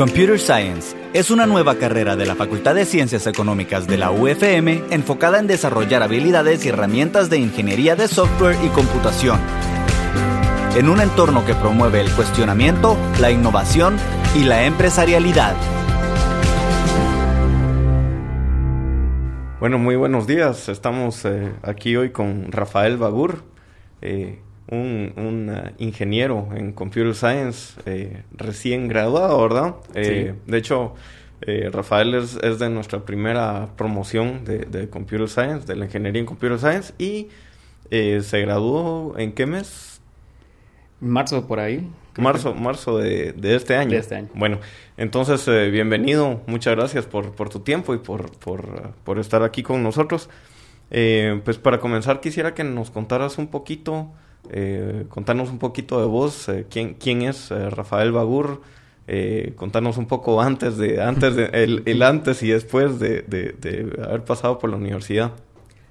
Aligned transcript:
Computer 0.00 0.40
Science 0.40 0.96
es 1.12 1.30
una 1.30 1.44
nueva 1.44 1.74
carrera 1.74 2.16
de 2.16 2.24
la 2.24 2.34
Facultad 2.34 2.74
de 2.74 2.86
Ciencias 2.86 3.26
Económicas 3.26 3.86
de 3.86 3.98
la 3.98 4.10
UFM 4.10 4.84
enfocada 4.88 5.38
en 5.38 5.46
desarrollar 5.46 6.02
habilidades 6.02 6.64
y 6.64 6.70
herramientas 6.70 7.28
de 7.28 7.36
ingeniería 7.36 7.96
de 7.96 8.08
software 8.08 8.56
y 8.64 8.68
computación. 8.68 9.38
En 10.74 10.88
un 10.88 11.02
entorno 11.02 11.44
que 11.44 11.54
promueve 11.54 12.00
el 12.00 12.10
cuestionamiento, 12.12 12.96
la 13.20 13.30
innovación 13.30 13.98
y 14.34 14.44
la 14.44 14.64
empresarialidad. 14.64 15.54
Bueno, 19.60 19.78
muy 19.78 19.96
buenos 19.96 20.26
días. 20.26 20.70
Estamos 20.70 21.26
eh, 21.26 21.52
aquí 21.60 21.96
hoy 21.96 22.08
con 22.08 22.50
Rafael 22.50 22.96
Bagur. 22.96 23.42
Eh, 24.00 24.40
un, 24.70 25.50
uh, 25.50 25.70
ingeniero 25.78 26.48
en 26.54 26.72
Computer 26.72 27.14
Science 27.14 27.80
eh, 27.86 28.22
recién 28.36 28.88
graduado, 28.88 29.40
¿verdad? 29.42 29.74
Eh, 29.94 30.34
de 30.46 30.58
hecho, 30.58 30.94
eh, 31.42 31.70
Rafael 31.72 32.14
es, 32.14 32.38
es, 32.42 32.58
de 32.58 32.70
nuestra 32.70 33.00
primera 33.00 33.68
promoción 33.76 34.44
de, 34.44 34.58
de, 34.58 34.88
Computer 34.88 35.28
Science, 35.28 35.66
de 35.66 35.76
la 35.76 35.86
ingeniería 35.86 36.20
en 36.20 36.26
Computer 36.26 36.58
Science, 36.58 36.94
y 36.98 37.28
se 37.90 38.40
graduó 38.40 39.18
en 39.18 39.32
qué 39.32 39.46
mes? 39.46 40.00
Marzo 41.00 41.48
por 41.48 41.58
ahí. 41.58 41.88
Marzo, 42.16 42.54
marzo 42.54 42.98
de, 42.98 43.32
de, 43.32 43.56
este 43.56 43.76
año. 43.76 43.92
De 43.92 43.98
este 43.98 44.14
año. 44.14 44.28
Bueno, 44.34 44.60
entonces 44.96 45.44
bienvenido, 45.72 46.42
muchas 46.46 46.76
gracias 46.76 47.06
por, 47.06 47.32
por 47.32 47.48
tu 47.48 47.60
tiempo 47.60 47.94
y 47.94 47.98
por, 47.98 48.30
por, 48.38 48.92
por 49.02 49.18
estar 49.18 49.42
aquí 49.42 49.64
con 49.64 49.82
nosotros. 49.82 50.28
pues 50.90 51.58
para 51.58 51.80
comenzar 51.80 52.20
quisiera 52.20 52.54
que 52.54 52.62
nos 52.62 52.92
contaras 52.92 53.38
un 53.38 53.48
poquito 53.48 54.12
eh, 54.48 55.06
contarnos 55.08 55.50
un 55.50 55.58
poquito 55.58 56.00
de 56.00 56.06
vos, 56.06 56.48
eh, 56.48 56.66
quién, 56.70 56.94
quién 56.94 57.22
es 57.22 57.50
eh, 57.50 57.70
Rafael 57.70 58.12
Bagur, 58.12 58.62
eh, 59.06 59.52
contarnos 59.56 59.96
un 59.96 60.06
poco 60.06 60.40
antes 60.40 60.76
de, 60.76 61.02
antes 61.02 61.36
de, 61.36 61.44
el, 61.52 61.82
el 61.86 62.02
antes 62.02 62.42
y 62.42 62.48
después 62.48 62.98
de, 62.98 63.22
de, 63.22 63.92
haber 64.04 64.24
pasado 64.24 64.58
por 64.58 64.70
la 64.70 64.76
universidad. 64.76 65.32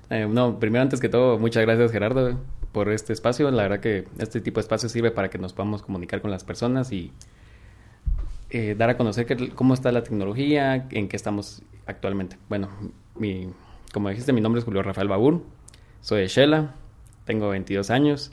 No, 0.10 0.60
primero 0.60 0.82
antes 0.82 1.00
que 1.00 1.08
todo, 1.08 1.38
muchas 1.38 1.64
gracias 1.64 1.92
Gerardo 1.92 2.40
por 2.72 2.90
este 2.90 3.14
espacio. 3.14 3.52
La 3.52 3.64
verdad 3.64 3.80
que 3.80 4.06
este 4.18 4.42
tipo 4.42 4.60
de 4.60 4.62
espacio 4.62 4.90
sirve 4.90 5.12
para 5.12 5.30
que 5.30 5.38
nos 5.38 5.54
podamos 5.54 5.84
comunicar 5.84 6.22
con 6.22 6.32
las 6.32 6.44
personas 6.44 6.92
y 6.92 7.12
dar 8.76 8.90
a 8.90 8.98
conocer 8.98 9.28
cómo 9.54 9.76
está 9.76 9.92
la 9.92 10.02
tecnología, 10.02 10.88
en 10.90 11.08
qué 11.08 11.16
estamos 11.16 11.62
actualmente. 11.86 12.38
Bueno, 12.50 12.70
mi, 13.16 13.50
como 13.94 14.10
dijiste, 14.10 14.34
mi 14.34 14.42
nombre 14.42 14.60
es 14.60 14.66
Julio 14.66 14.82
Rafael 14.82 15.08
Bagur, 15.08 15.44
soy 16.02 16.22
de 16.22 16.28
Shela, 16.28 16.74
tengo 17.26 17.50
22 17.50 17.92
años 17.92 18.32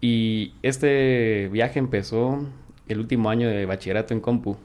y 0.00 0.54
este 0.62 1.48
viaje 1.50 1.78
empezó 1.78 2.46
el 2.88 3.00
último 3.00 3.30
año 3.30 3.48
de 3.48 3.66
bachillerato 3.66 4.14
en 4.14 4.20
Compu. 4.20 4.56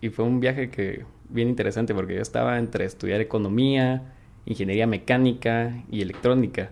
Y 0.00 0.10
fue 0.10 0.24
un 0.24 0.40
viaje 0.40 0.70
que 0.70 1.04
bien 1.28 1.48
interesante 1.48 1.94
porque 1.94 2.14
yo 2.16 2.22
estaba 2.22 2.58
entre 2.58 2.84
estudiar 2.84 3.20
economía, 3.20 4.12
ingeniería 4.44 4.86
mecánica 4.86 5.82
y 5.90 6.02
electrónica. 6.02 6.70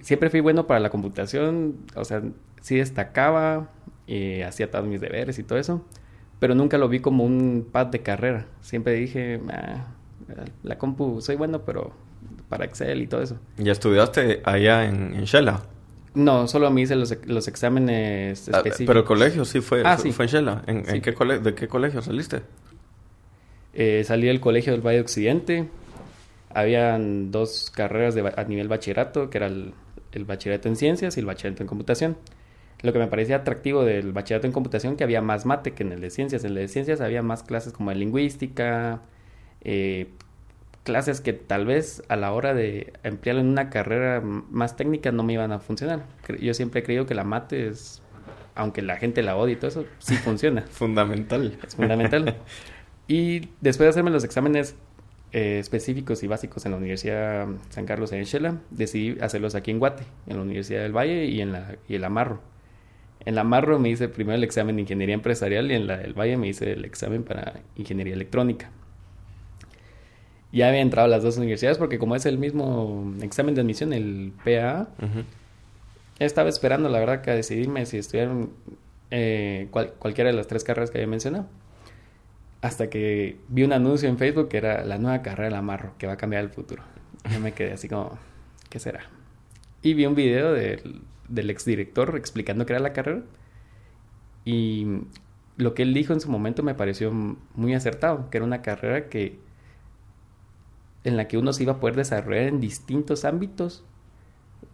Siempre 0.00 0.30
fui 0.30 0.40
bueno 0.40 0.66
para 0.66 0.80
la 0.80 0.90
computación, 0.90 1.76
o 1.94 2.04
sea, 2.04 2.22
sí 2.60 2.76
destacaba, 2.76 3.70
eh, 4.06 4.44
hacía 4.44 4.70
todos 4.70 4.86
mis 4.86 5.00
deberes 5.00 5.38
y 5.38 5.42
todo 5.42 5.58
eso, 5.58 5.84
pero 6.38 6.54
nunca 6.54 6.78
lo 6.78 6.88
vi 6.88 7.00
como 7.00 7.24
un 7.24 7.66
pad 7.72 7.86
de 7.86 8.00
carrera. 8.00 8.46
Siempre 8.60 8.92
dije, 8.92 9.40
ah, 9.50 9.86
la 10.62 10.78
compu 10.78 11.20
soy 11.20 11.36
bueno, 11.36 11.62
pero 11.64 11.92
para 12.48 12.66
Excel 12.66 13.02
y 13.02 13.06
todo 13.06 13.22
eso. 13.22 13.38
¿Ya 13.56 13.72
estudiaste 13.72 14.42
allá 14.44 14.84
en, 14.84 15.14
en? 15.14 15.26
No, 16.16 16.48
solo 16.48 16.70
me 16.70 16.80
hice 16.80 16.96
los, 16.96 17.14
los 17.26 17.46
exámenes 17.46 18.48
específicos. 18.48 18.80
Ah, 18.80 18.84
pero 18.86 19.00
el 19.00 19.04
colegio 19.04 19.44
sí 19.44 19.60
fue, 19.60 19.82
ah, 19.84 19.96
fue, 19.98 20.04
sí. 20.04 20.12
fue 20.12 20.24
en 20.24 20.30
Shela. 20.30 20.62
¿En, 20.66 20.84
Sí. 20.86 20.96
en 20.96 21.02
qué 21.02 21.12
cole 21.12 21.40
¿De 21.40 21.54
qué 21.54 21.68
colegio 21.68 22.00
saliste? 22.00 22.40
Eh, 23.74 24.02
salí 24.04 24.26
del 24.26 24.40
colegio 24.40 24.72
del 24.72 24.80
Valle 24.80 25.00
Occidente. 25.00 25.68
Habían 26.54 27.30
dos 27.30 27.70
carreras 27.70 28.14
de, 28.14 28.32
a 28.34 28.44
nivel 28.44 28.66
bachillerato, 28.66 29.28
que 29.28 29.36
era 29.36 29.46
el, 29.48 29.74
el 30.12 30.24
bachillerato 30.24 30.68
en 30.68 30.76
ciencias 30.76 31.18
y 31.18 31.20
el 31.20 31.26
bachillerato 31.26 31.62
en 31.62 31.66
computación. 31.68 32.16
Lo 32.80 32.94
que 32.94 32.98
me 32.98 33.08
parecía 33.08 33.36
atractivo 33.36 33.84
del 33.84 34.12
bachillerato 34.12 34.46
en 34.46 34.52
computación 34.54 34.96
que 34.96 35.04
había 35.04 35.20
más 35.20 35.44
mate 35.44 35.72
que 35.72 35.82
en 35.82 35.92
el 35.92 36.00
de 36.00 36.08
ciencias. 36.08 36.44
En 36.44 36.50
el 36.52 36.56
de 36.56 36.68
ciencias 36.68 37.02
había 37.02 37.22
más 37.22 37.42
clases 37.42 37.74
como 37.74 37.90
de 37.90 37.96
lingüística, 37.96 39.02
eh, 39.60 40.08
clases 40.86 41.20
que 41.20 41.32
tal 41.32 41.66
vez 41.66 42.04
a 42.08 42.14
la 42.14 42.32
hora 42.32 42.54
de 42.54 42.92
emplearlo 43.02 43.42
en 43.42 43.48
una 43.48 43.70
carrera 43.70 44.20
más 44.22 44.76
técnica 44.76 45.10
no 45.10 45.24
me 45.24 45.32
iban 45.32 45.50
a 45.50 45.58
funcionar. 45.58 46.04
Yo 46.40 46.54
siempre 46.54 46.80
he 46.80 46.84
creído 46.84 47.06
que 47.06 47.14
la 47.14 47.24
mate 47.24 47.66
es, 47.66 48.02
aunque 48.54 48.82
la 48.82 48.96
gente 48.96 49.22
la 49.22 49.36
odie 49.36 49.54
y 49.54 49.56
todo 49.56 49.68
eso, 49.68 49.84
sí 49.98 50.14
funciona. 50.24 50.62
Fundamental. 50.62 51.58
Es 51.66 51.74
fundamental. 51.74 52.36
y 53.08 53.48
después 53.60 53.86
de 53.86 53.88
hacerme 53.88 54.12
los 54.12 54.22
exámenes 54.22 54.76
eh, 55.32 55.58
específicos 55.58 56.22
y 56.22 56.28
básicos 56.28 56.64
en 56.66 56.70
la 56.70 56.78
Universidad 56.78 57.48
San 57.70 57.84
Carlos 57.84 58.12
en 58.12 58.22
Shela, 58.22 58.60
decidí 58.70 59.20
hacerlos 59.20 59.56
aquí 59.56 59.72
en 59.72 59.80
Guate, 59.80 60.04
en 60.28 60.36
la 60.36 60.42
Universidad 60.42 60.82
del 60.82 60.96
Valle 60.96 61.24
y 61.24 61.40
en 61.40 61.50
la, 61.50 61.76
y 61.88 61.96
el 61.96 62.04
Amarro. 62.04 62.40
En 63.24 63.34
la 63.34 63.40
Amarro 63.40 63.80
me 63.80 63.88
hice 63.88 64.08
primero 64.08 64.36
el 64.36 64.44
examen 64.44 64.76
de 64.76 64.82
ingeniería 64.82 65.16
empresarial 65.16 65.72
y 65.72 65.74
en 65.74 65.88
la 65.88 65.96
del 65.96 66.14
Valle 66.14 66.36
me 66.36 66.46
hice 66.46 66.72
el 66.72 66.84
examen 66.84 67.24
para 67.24 67.54
ingeniería 67.74 68.14
electrónica. 68.14 68.70
Ya 70.52 70.68
había 70.68 70.80
entrado 70.80 71.06
a 71.06 71.08
las 71.08 71.22
dos 71.22 71.36
universidades 71.36 71.76
porque 71.78 71.98
como 71.98 72.16
es 72.16 72.24
el 72.26 72.38
mismo 72.38 73.12
examen 73.20 73.54
de 73.54 73.60
admisión, 73.60 73.92
el 73.92 74.32
Ujú. 75.02 75.24
estaba 76.18 76.48
esperando, 76.48 76.88
la 76.88 76.98
verdad, 77.00 77.20
que 77.20 77.30
a 77.30 77.34
decidirme 77.34 77.84
si 77.86 77.98
estudiar 77.98 78.30
eh, 79.10 79.68
cual- 79.70 79.92
cualquiera 79.98 80.30
de 80.30 80.36
las 80.36 80.46
tres 80.46 80.64
carreras 80.64 80.90
que 80.90 80.98
había 80.98 81.08
mencionado. 81.08 81.46
Hasta 82.62 82.88
que 82.90 83.36
vi 83.48 83.62
un 83.64 83.72
anuncio 83.72 84.08
en 84.08 84.18
Facebook 84.18 84.48
que 84.48 84.56
era 84.56 84.84
la 84.84 84.98
nueva 84.98 85.22
carrera 85.22 85.48
del 85.50 85.54
amarro, 85.58 85.92
que 85.98 86.06
va 86.06 86.14
a 86.14 86.16
cambiar 86.16 86.42
el 86.42 86.50
futuro. 86.50 86.82
Yo 87.32 87.38
me 87.40 87.52
quedé 87.52 87.72
así 87.72 87.88
como, 87.88 88.18
¿qué 88.70 88.78
será? 88.78 89.00
Y 89.82 89.94
vi 89.94 90.06
un 90.06 90.14
video 90.14 90.52
del, 90.52 91.02
del 91.28 91.50
exdirector 91.50 92.16
explicando 92.16 92.66
qué 92.66 92.72
era 92.72 92.80
la 92.80 92.92
carrera. 92.92 93.22
Y 94.44 94.86
lo 95.56 95.74
que 95.74 95.82
él 95.82 95.92
dijo 95.94 96.12
en 96.12 96.20
su 96.20 96.30
momento 96.30 96.62
me 96.62 96.74
pareció 96.74 97.12
muy 97.12 97.74
acertado, 97.74 98.30
que 98.30 98.38
era 98.38 98.44
una 98.46 98.62
carrera 98.62 99.08
que 99.08 99.38
en 101.06 101.16
la 101.16 101.28
que 101.28 101.38
uno 101.38 101.52
se 101.52 101.62
iba 101.62 101.74
a 101.74 101.80
poder 101.80 101.96
desarrollar 101.96 102.44
en 102.48 102.60
distintos 102.60 103.24
ámbitos 103.24 103.84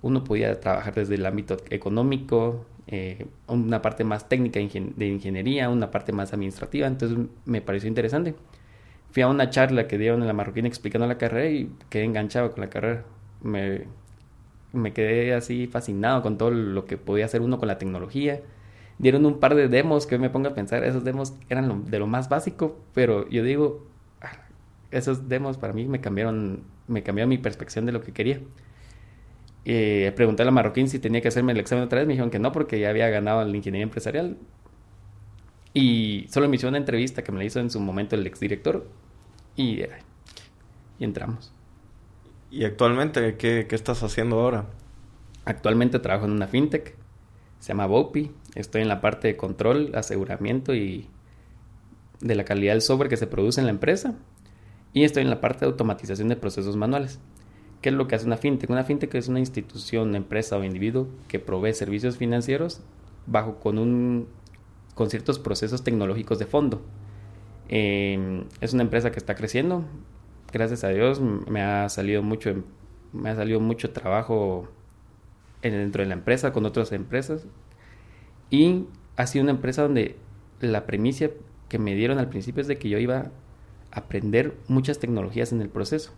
uno 0.03 0.25
podía 0.25 0.61
trabajar 0.61 0.95
desde 0.95 1.15
el 1.15 1.25
ámbito 1.27 1.57
económico, 1.71 2.67
eh, 2.89 3.27
una 3.47 3.81
parte 3.81 4.05
más 4.05 4.29
técnica 4.29 4.59
de, 4.59 4.65
ingen 4.65 4.95
de, 4.97 5.07
ingeniería, 5.07 5.71
una 5.71 5.91
parte 5.91 6.13
más 6.13 6.33
administrativa, 6.33 6.87
entonces 6.87 7.19
me 7.45 7.61
pareció 7.61 7.89
interesante. 7.89 8.35
Fui 9.13 9.23
a 9.23 9.29
una 9.29 9.51
charla 9.51 9.87
que 9.87 9.99
dieron 9.99 10.21
en 10.23 10.27
la 10.27 10.33
Marroquín 10.33 10.67
explicando 10.67 11.07
la 11.07 11.19
carrera 11.19 11.51
y 11.51 11.71
quedé 11.91 12.05
enganchado 12.05 12.51
con 12.51 12.63
la 12.63 12.71
carrera. 12.71 13.05
Me, 13.43 13.87
me 14.73 14.93
quedé 14.93 15.35
así 15.35 15.67
fascinado 15.67 16.23
con 16.23 16.39
todo 16.39 16.51
lo 16.51 16.87
que 16.87 16.97
podía 16.97 17.27
hacer 17.27 17.43
uno 17.43 17.59
con 17.59 17.69
la 17.69 17.79
tecnología. 17.79 18.41
Dieron 18.99 19.27
un 19.27 19.39
par 19.39 19.55
de 19.55 19.69
demos 19.69 20.07
que 20.07 20.19
me 20.19 20.31
pongo 20.31 20.49
a 20.49 20.55
pensar, 20.55 20.85
esos 20.85 21.05
demos 21.05 21.35
eran 21.49 21.69
lo, 21.69 21.77
de 21.77 21.99
lo 21.99 22.07
más 22.07 22.29
básico, 22.29 22.79
pero 22.95 23.29
yo 23.29 23.43
digo, 23.43 23.85
esos 24.93 25.29
demos 25.29 25.59
para 25.59 25.73
mí 25.73 25.87
me 25.87 26.01
cambiaron, 26.01 26.63
me 26.87 27.03
cambiaron 27.03 27.29
mi 27.29 27.39
perspectiva 27.39 27.85
de 27.85 27.93
lo 27.93 28.03
que 28.03 28.13
quería 28.13 28.41
eh, 29.65 30.13
pregunté 30.17 30.43
a 30.43 30.45
la 30.45 30.51
marroquín 30.51 30.89
si 30.89 30.99
tenía 30.99 31.21
que 31.21 31.29
hacerme 31.29 31.53
el 31.53 31.61
examen 31.61 31.85
otra 31.85 31.99
vez. 31.99 32.07
Me 32.07 32.15
dijeron 32.15 32.31
que 32.31 32.39
no, 32.39 32.53
porque 32.53 32.81
ya 32.81 32.91
había 32.91 33.09
ganado 33.09 33.45
la 33.45 33.57
ingeniería 33.57 33.85
empresarial. 33.85 34.37
Y 35.75 36.27
solo 36.31 36.49
me 36.49 36.57
hizo 36.57 36.69
una 36.69 36.79
entrevista 36.79 37.23
que 37.23 37.33
me 37.33 37.39
la 37.39 37.45
hizo 37.45 37.61
en 37.61 37.71
su 37.71 37.81
momento 37.81 38.17
el 38.17 38.27
exdirector. 38.27 38.87
Y, 39.57 39.81
eh, 39.81 39.91
y 40.99 41.05
entramos. 41.05 41.53
¿Y 42.51 42.65
actualmente 42.65 43.37
qué, 43.37 43.67
qué 43.69 43.75
estás 43.75 44.03
haciendo 44.03 44.41
ahora? 44.41 44.67
Actualmente 45.45 45.99
trabajo 45.99 46.27
en 46.27 46.33
una 46.33 46.49
fintech. 46.49 46.95
Se 47.61 47.69
llama 47.69 47.87
Bopi. 47.87 48.33
Estoy 48.55 48.83
en 48.83 48.89
la 48.89 49.01
parte 49.01 49.29
de 49.29 49.37
control, 49.37 49.93
aseguramiento 49.95 50.75
y 50.75 51.09
de 52.21 52.35
la 52.35 52.45
calidad 52.45 52.73
del 52.73 52.83
software 52.83 53.09
que 53.09 53.17
se 53.17 53.27
produce 53.27 53.61
en 53.61 53.67
la 53.67 53.73
empresa. 53.73 54.15
Y 54.93 55.05
estoy 55.05 55.23
en 55.23 55.31
la 55.31 55.41
parte 55.41 55.61
de 55.61 55.67
automatización 55.67 56.29
de 56.29 56.37
procesos 56.37 56.77
manuales. 56.77 57.21
¿Qué 57.81 57.89
es 57.89 57.95
lo 57.95 58.07
que 58.07 58.15
hace 58.15 58.27
una 58.27 58.37
fintech? 58.37 58.71
Una 58.71 58.85
fintech 58.85 59.15
es 59.15 59.29
una 59.29 59.41
institución, 59.41 60.15
empresa 60.15 60.57
o 60.57 60.65
individuo 60.65 61.09
que 61.29 61.39
provee 61.39 61.75
servicios 61.75 62.17
financieros 62.17 62.83
bajo 63.27 63.59
con 63.59 63.79
un 63.79 64.29
con 64.95 65.09
ciertos 65.09 65.39
procesos 65.39 65.83
tecnológicos 65.83 66.39
de 66.39 66.47
fondo. 66.47 66.83
Eh, 67.69 68.45
es 68.61 68.75
una 68.75 68.83
empresa 68.83 69.11
que 69.11 69.19
está 69.19 69.35
creciendo. 69.35 69.85
Gracias 70.53 70.85
a 70.85 70.89
Dios 70.89 71.21
me 71.21 71.63
ha 71.63 71.89
salido 71.89 72.23
mucho 72.23 72.63
me 73.13 73.31
ha 73.31 73.37
salido 73.37 73.61
mucho 73.61 73.91
trabajo 73.91 74.69
en, 75.63 75.73
dentro 75.73 76.03
de 76.03 76.09
la 76.09 76.15
empresa 76.15 76.53
con 76.53 76.67
otras 76.67 76.93
empresas 76.93 77.47
y 78.51 78.87
ha 79.17 79.27
sido 79.27 79.43
una 79.43 79.53
empresa 79.53 79.83
donde 79.83 80.17
la 80.61 80.87
premisa 80.87 81.29
que 81.69 81.79
me 81.79 81.95
dieron 81.95 82.19
al 82.19 82.29
principio 82.29 82.61
es 82.61 82.69
de 82.69 82.79
que 82.79 82.89
yo 82.89 82.99
iba 82.99 83.31
aprender 83.93 84.55
muchas 84.69 84.99
tecnologías 84.99 85.53
en 85.53 85.61
el 85.61 85.69
proceso. 85.69 86.13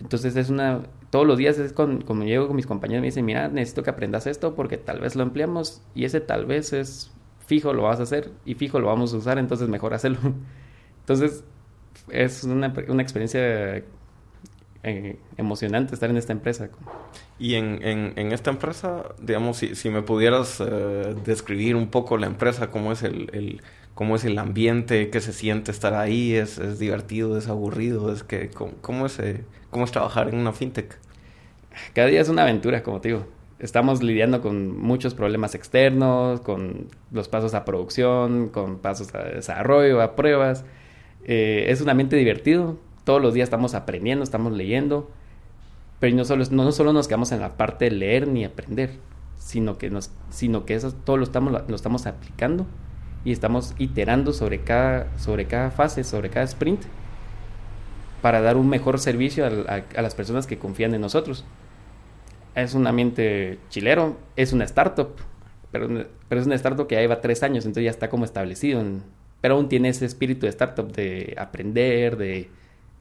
Entonces 0.00 0.36
es 0.36 0.50
una... 0.50 0.82
Todos 1.10 1.26
los 1.26 1.38
días 1.38 1.58
es 1.58 1.72
con, 1.72 2.02
como 2.02 2.24
llego 2.24 2.46
con 2.46 2.56
mis 2.56 2.66
compañeros 2.66 3.00
me 3.00 3.06
dicen, 3.06 3.24
mira, 3.24 3.48
necesito 3.48 3.82
que 3.82 3.90
aprendas 3.90 4.26
esto 4.26 4.54
porque 4.54 4.76
tal 4.76 5.00
vez 5.00 5.16
lo 5.16 5.22
empleamos 5.22 5.82
y 5.94 6.04
ese 6.04 6.20
tal 6.20 6.46
vez 6.46 6.72
es 6.72 7.12
fijo 7.46 7.72
lo 7.72 7.84
vas 7.84 7.98
a 7.98 8.02
hacer 8.02 8.30
y 8.44 8.54
fijo 8.54 8.78
lo 8.78 8.88
vamos 8.88 9.14
a 9.14 9.16
usar, 9.16 9.38
entonces 9.38 9.68
mejor 9.68 9.94
hacerlo. 9.94 10.18
Entonces, 11.00 11.44
es 12.10 12.44
una, 12.44 12.72
una 12.88 13.02
experiencia 13.02 13.82
eh, 14.84 15.18
emocionante 15.36 15.94
estar 15.94 16.10
en 16.10 16.16
esta 16.16 16.32
empresa. 16.32 16.70
Y 17.38 17.54
en, 17.54 17.80
en, 17.82 18.32
esta 18.32 18.50
empresa, 18.50 19.04
digamos, 19.20 19.56
si, 19.56 19.74
si 19.74 19.90
me 19.90 20.02
pudieras 20.02 20.60
eh, 20.60 21.14
describir 21.24 21.76
un 21.76 21.88
poco 21.88 22.16
la 22.18 22.26
empresa, 22.26 22.70
cómo 22.70 22.92
es 22.92 23.02
el, 23.02 23.62
cómo 23.98 24.14
es 24.14 24.24
el 24.24 24.38
ambiente, 24.38 25.10
qué 25.10 25.20
se 25.20 25.32
siente 25.32 25.72
estar 25.72 25.92
ahí, 25.92 26.32
es, 26.32 26.58
es 26.58 26.78
divertido, 26.78 27.36
es 27.36 27.48
aburrido, 27.48 28.12
es 28.12 28.22
que, 28.22 28.48
cómo, 28.48 28.74
cómo 28.80 29.06
es, 29.06 29.18
eh, 29.18 29.44
cómo 29.70 29.84
es 29.86 29.90
trabajar 29.90 30.28
en 30.28 30.36
una 30.36 30.52
fintech. 30.52 30.96
Cada 31.94 32.06
día 32.06 32.20
es 32.20 32.28
una 32.28 32.42
aventura, 32.42 32.84
como 32.84 33.00
te 33.00 33.08
digo 33.08 33.26
estamos 33.58 34.00
lidiando 34.00 34.40
con 34.40 34.78
muchos 34.78 35.14
problemas 35.14 35.56
externos, 35.56 36.40
con 36.42 36.86
los 37.10 37.28
pasos 37.28 37.54
a 37.54 37.64
producción, 37.64 38.50
con 38.50 38.78
pasos 38.78 39.12
a 39.16 39.24
desarrollo, 39.24 40.00
a 40.00 40.14
pruebas. 40.14 40.64
Eh, 41.24 41.66
es 41.66 41.80
un 41.80 41.88
ambiente 41.88 42.14
divertido. 42.14 42.78
Todos 43.02 43.20
los 43.20 43.34
días 43.34 43.46
estamos 43.46 43.74
aprendiendo, 43.74 44.22
estamos 44.22 44.52
leyendo. 44.52 45.10
Pero 45.98 46.14
no 46.14 46.24
solo, 46.24 46.44
no, 46.52 46.70
solo 46.70 46.92
nos 46.92 47.08
quedamos 47.08 47.32
en 47.32 47.40
la 47.40 47.56
parte 47.56 47.86
de 47.86 47.90
leer 47.90 48.28
ni 48.28 48.44
aprender, 48.44 48.92
sino 49.38 49.76
que, 49.76 49.90
nos, 49.90 50.12
sino 50.30 50.66
que 50.66 50.76
eso 50.76 50.92
todo 50.92 51.16
lo 51.16 51.24
estamos, 51.24 51.64
lo 51.66 51.74
estamos 51.74 52.06
aplicando 52.06 52.64
y 53.28 53.32
estamos 53.32 53.74
iterando 53.78 54.32
sobre 54.32 54.60
cada, 54.60 55.06
sobre 55.18 55.46
cada 55.46 55.70
fase, 55.70 56.04
sobre 56.04 56.30
cada 56.30 56.46
sprint, 56.46 56.82
para 58.22 58.40
dar 58.40 58.56
un 58.56 58.68
mejor 58.68 58.98
servicio 58.98 59.44
a 59.46 60.02
las 60.02 60.14
personas 60.14 60.46
que 60.46 60.58
confían 60.58 60.94
en 60.94 61.00
nosotros 61.00 61.44
es 62.64 62.74
un 62.74 62.86
ambiente 62.86 63.58
chilero, 63.68 64.16
es 64.36 64.52
una 64.52 64.64
startup, 64.64 65.10
pero, 65.70 66.06
pero 66.28 66.40
es 66.40 66.46
una 66.46 66.56
startup 66.56 66.86
que 66.86 66.96
ya 66.96 67.00
lleva 67.00 67.20
tres 67.20 67.42
años, 67.42 67.64
entonces 67.64 67.84
ya 67.84 67.90
está 67.90 68.08
como 68.08 68.24
establecido, 68.24 68.82
pero 69.40 69.54
aún 69.54 69.68
tiene 69.68 69.88
ese 69.90 70.06
espíritu 70.06 70.46
de 70.46 70.50
startup 70.50 70.90
de 70.92 71.34
aprender, 71.38 72.16
de 72.16 72.50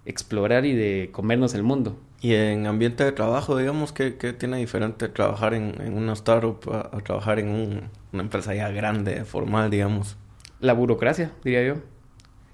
explorar 0.06 0.66
y 0.66 0.76
de 0.76 1.10
comernos 1.12 1.54
el 1.54 1.64
mundo. 1.64 1.98
Y 2.20 2.34
en 2.34 2.66
ambiente 2.66 3.04
de 3.04 3.12
trabajo, 3.12 3.58
digamos, 3.58 3.94
¿qué, 3.94 4.12
tiene 4.12 4.58
diferente 4.58 5.08
trabajar 5.08 5.54
en, 5.54 5.94
una 5.94 6.14
startup 6.14 6.60
a, 6.72 6.98
trabajar 7.02 7.40
en 7.40 7.90
una 8.12 8.24
empresa 8.24 8.56
ya 8.56 8.70
grande, 8.70 9.24
formal, 9.24 9.70
digamos? 9.70 10.18
La 10.60 10.74
burocracia, 10.74 11.32
diría 11.44 11.64
yo. 11.64 11.76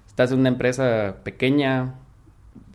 Estás 0.07 0.31
en 0.33 0.39
una 0.39 0.49
empresa 0.49 1.17
pequeña, 1.23 1.95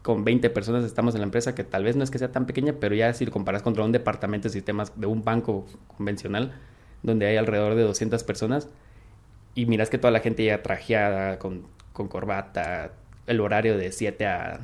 con 0.02 0.24
20 0.24 0.48
personas 0.48 0.82
estamos 0.84 1.14
en 1.14 1.20
la 1.20 1.26
empresa, 1.26 1.54
que 1.54 1.62
tal 1.62 1.84
vez 1.84 1.94
no 1.94 2.04
es 2.04 2.10
que 2.10 2.18
sea 2.18 2.32
tan 2.32 2.46
pequeña, 2.46 2.74
pero 2.80 2.94
ya 2.94 3.12
si 3.12 3.26
lo 3.26 3.32
comparas 3.32 3.62
contra 3.62 3.84
un 3.84 3.92
departamento 3.92 4.48
de 4.48 4.52
sistemas 4.52 4.98
de 4.98 5.06
un 5.06 5.24
banco 5.24 5.66
convencional, 5.94 6.54
donde 7.02 7.26
hay 7.26 7.36
alrededor 7.36 7.74
de 7.74 7.82
200 7.82 8.24
personas, 8.24 8.68
y 9.54 9.66
miras 9.66 9.90
que 9.90 9.98
toda 9.98 10.10
la 10.10 10.20
gente 10.20 10.42
ya 10.42 10.62
trajeada, 10.62 11.38
con, 11.38 11.66
con 11.92 12.08
corbata, 12.08 12.92
el 13.26 13.40
horario 13.40 13.76
de 13.76 13.92
7 13.92 14.26
a, 14.26 14.60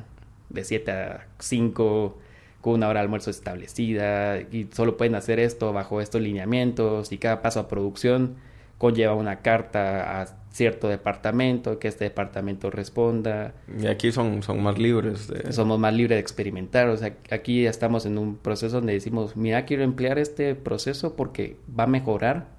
de 0.55 0.63
7 0.63 0.91
a 0.91 1.27
5, 1.39 2.17
con 2.61 2.73
una 2.73 2.87
hora 2.89 3.01
de 3.01 3.03
almuerzo 3.03 3.29
establecida, 3.29 4.39
y 4.39 4.67
solo 4.71 4.97
pueden 4.97 5.13
hacer 5.13 5.39
esto 5.39 5.71
bajo 5.73 6.01
estos 6.01 6.21
lineamientos, 6.21 7.11
y 7.11 7.19
cada 7.19 7.41
paso 7.43 7.59
a 7.59 7.67
producción 7.67 8.37
conlleva 8.77 9.13
una 9.13 9.41
carta 9.41 10.21
a 10.21 10.27
cierto 10.55 10.87
departamento, 10.87 11.79
que 11.79 11.89
este 11.89 12.05
departamento 12.05 12.71
responda. 12.71 13.53
Y 13.77 13.87
aquí 13.87 14.11
son, 14.11 14.41
son 14.41 14.63
más 14.63 14.79
libres. 14.79 15.31
Somos 15.49 15.79
más 15.79 15.93
libres 15.93 16.15
de 16.15 16.21
experimentar. 16.21 16.87
O 16.87 16.95
sea, 16.95 17.13
aquí 17.29 17.63
ya 17.63 17.69
estamos 17.69 18.05
en 18.05 18.17
un 18.17 18.37
proceso 18.37 18.77
donde 18.77 18.93
decimos, 18.93 19.35
mira, 19.35 19.65
quiero 19.65 19.83
emplear 19.83 20.17
este 20.17 20.55
proceso 20.55 21.15
porque 21.17 21.57
va 21.77 21.83
a 21.83 21.87
mejorar 21.87 22.54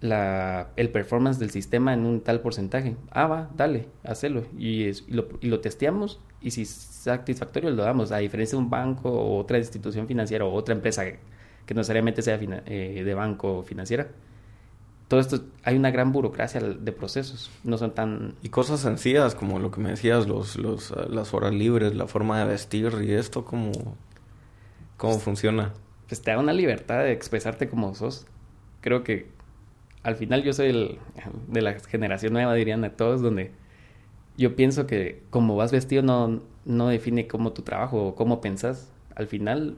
la, 0.00 0.70
el 0.76 0.90
performance 0.90 1.38
del 1.38 1.50
sistema 1.50 1.92
en 1.94 2.06
un 2.06 2.20
tal 2.20 2.40
porcentaje. 2.40 2.96
Ah, 3.10 3.26
va, 3.26 3.50
dale, 3.56 3.86
hacelo. 4.04 4.44
Y, 4.58 4.84
y, 4.84 4.92
lo, 5.08 5.28
y 5.40 5.48
lo 5.48 5.60
testeamos 5.60 6.20
y 6.40 6.52
si 6.52 6.62
es 6.62 6.70
satisfactorio 6.70 7.70
lo 7.70 7.82
damos. 7.82 8.12
A 8.12 8.18
diferencia 8.18 8.56
de 8.56 8.64
un 8.64 8.70
banco 8.70 9.10
o 9.10 9.38
otra 9.38 9.58
institución 9.58 10.06
financiera 10.06 10.44
o 10.44 10.52
otra 10.52 10.74
empresa 10.74 11.04
que, 11.04 11.18
no 11.74 11.76
necesariamente 11.76 12.22
sea 12.22 12.36
eh, 12.42 13.02
de 13.04 13.14
banco 13.14 13.62
financiera 13.62 14.08
todo 15.10 15.18
esto, 15.18 15.40
hay 15.64 15.76
una 15.76 15.90
gran 15.90 16.12
burocracia 16.12 16.60
de 16.60 16.92
procesos, 16.92 17.50
no 17.64 17.76
son 17.78 17.94
tan... 17.94 18.36
Y 18.42 18.48
cosas 18.50 18.78
sencillas 18.78 19.34
como 19.34 19.58
lo 19.58 19.72
que 19.72 19.80
me 19.80 19.90
decías, 19.90 20.28
los, 20.28 20.54
los, 20.54 20.94
las 21.08 21.34
horas 21.34 21.52
libres, 21.52 21.96
la 21.96 22.06
forma 22.06 22.38
de 22.38 22.44
vestir 22.44 22.96
y 23.02 23.14
esto, 23.14 23.44
¿cómo, 23.44 23.72
cómo 24.96 25.14
pues, 25.14 25.24
funciona? 25.24 25.72
Pues 26.06 26.22
te 26.22 26.30
da 26.30 26.38
una 26.38 26.52
libertad 26.52 27.00
de 27.00 27.10
expresarte 27.10 27.68
como 27.68 27.92
sos. 27.96 28.28
Creo 28.82 29.02
que 29.02 29.26
al 30.02 30.16
final 30.16 30.42
yo 30.42 30.52
soy 30.52 30.68
el, 30.68 30.98
de 31.48 31.62
la 31.62 31.78
generación 31.78 32.32
nueva, 32.32 32.54
dirían 32.54 32.80
de 32.80 32.90
todos, 32.90 33.20
donde 33.20 33.52
yo 34.36 34.56
pienso 34.56 34.86
que 34.86 35.22
como 35.30 35.56
vas 35.56 35.72
vestido 35.72 36.02
no, 36.02 36.40
no 36.64 36.88
define 36.88 37.26
cómo 37.26 37.52
tu 37.52 37.62
trabajo 37.62 38.08
o 38.08 38.14
cómo 38.14 38.40
pensás. 38.40 38.90
Al 39.14 39.26
final, 39.26 39.76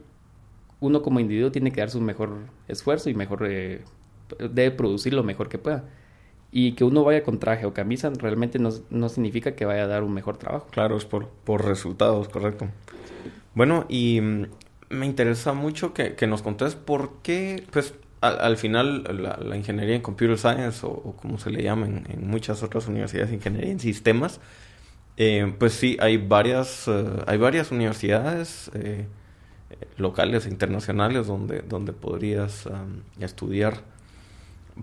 uno 0.79 1.01
como 1.01 1.19
individuo 1.19 1.51
tiene 1.51 1.71
que 1.71 1.81
dar 1.81 1.89
su 1.89 2.01
mejor 2.01 2.37
esfuerzo 2.67 3.09
y 3.09 3.13
mejor... 3.13 3.45
Eh, 3.49 3.81
debe 4.39 4.71
producir 4.71 5.13
lo 5.13 5.23
mejor 5.23 5.49
que 5.49 5.57
pueda. 5.57 5.83
Y 6.51 6.73
que 6.73 6.83
uno 6.83 7.03
vaya 7.03 7.23
con 7.23 7.39
traje 7.39 7.65
o 7.65 7.73
camisa 7.73 8.11
realmente 8.17 8.59
no, 8.59 9.09
significa 9.09 9.55
que 9.55 9.65
vaya 9.65 9.83
a 9.83 9.87
dar 9.87 10.03
un 10.03 10.13
mejor 10.13 10.37
trabajo. 10.37 10.67
Claro, 10.71 10.97
es 10.97 11.05
por, 11.05 11.27
por 11.27 11.65
resultados, 11.65 12.29
correcto. 12.29 12.67
Bueno, 13.55 13.85
y 13.89 14.21
mm, 14.21 14.45
me 14.89 15.05
interesa 15.05 15.53
mucho 15.53 15.93
que, 15.93 16.15
que, 16.15 16.27
nos 16.27 16.41
contes 16.43 16.75
por 16.75 17.21
qué, 17.23 17.65
pues 17.71 17.95
al, 18.23 18.57
final 18.57 19.03
la, 19.21 19.57
ingeniería 19.57 19.95
en 19.95 20.01
computer 20.01 20.37
science 20.37 20.85
o, 20.85 21.15
como 21.19 21.37
se 21.37 21.49
le 21.49 21.63
llama 21.63 21.87
en, 21.87 22.27
muchas 22.27 22.63
otras 22.63 22.87
universidades, 22.87 23.31
ingeniería 23.31 23.71
en 23.71 23.79
sistemas, 23.79 24.39
eh, 25.17 25.53
pues 25.59 25.73
sí, 25.73 25.97
hay 25.99 26.17
varias, 26.17 26.87
eh, 26.87 27.05
hay 27.27 27.37
varias 27.37 27.71
universidades 27.71 28.71
eh, 28.73 29.05
locales 29.97 30.45
e 30.45 30.49
internacionales 30.49 31.27
donde, 31.27 31.61
donde 31.61 31.93
podrías 31.93 32.67
estudiar 33.19 33.83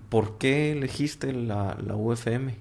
¿Por 0.09 0.39
qué 0.39 0.73
elegiste 0.73 1.33
la, 1.33 1.77
la 1.85 1.97
UFM? 1.97 2.55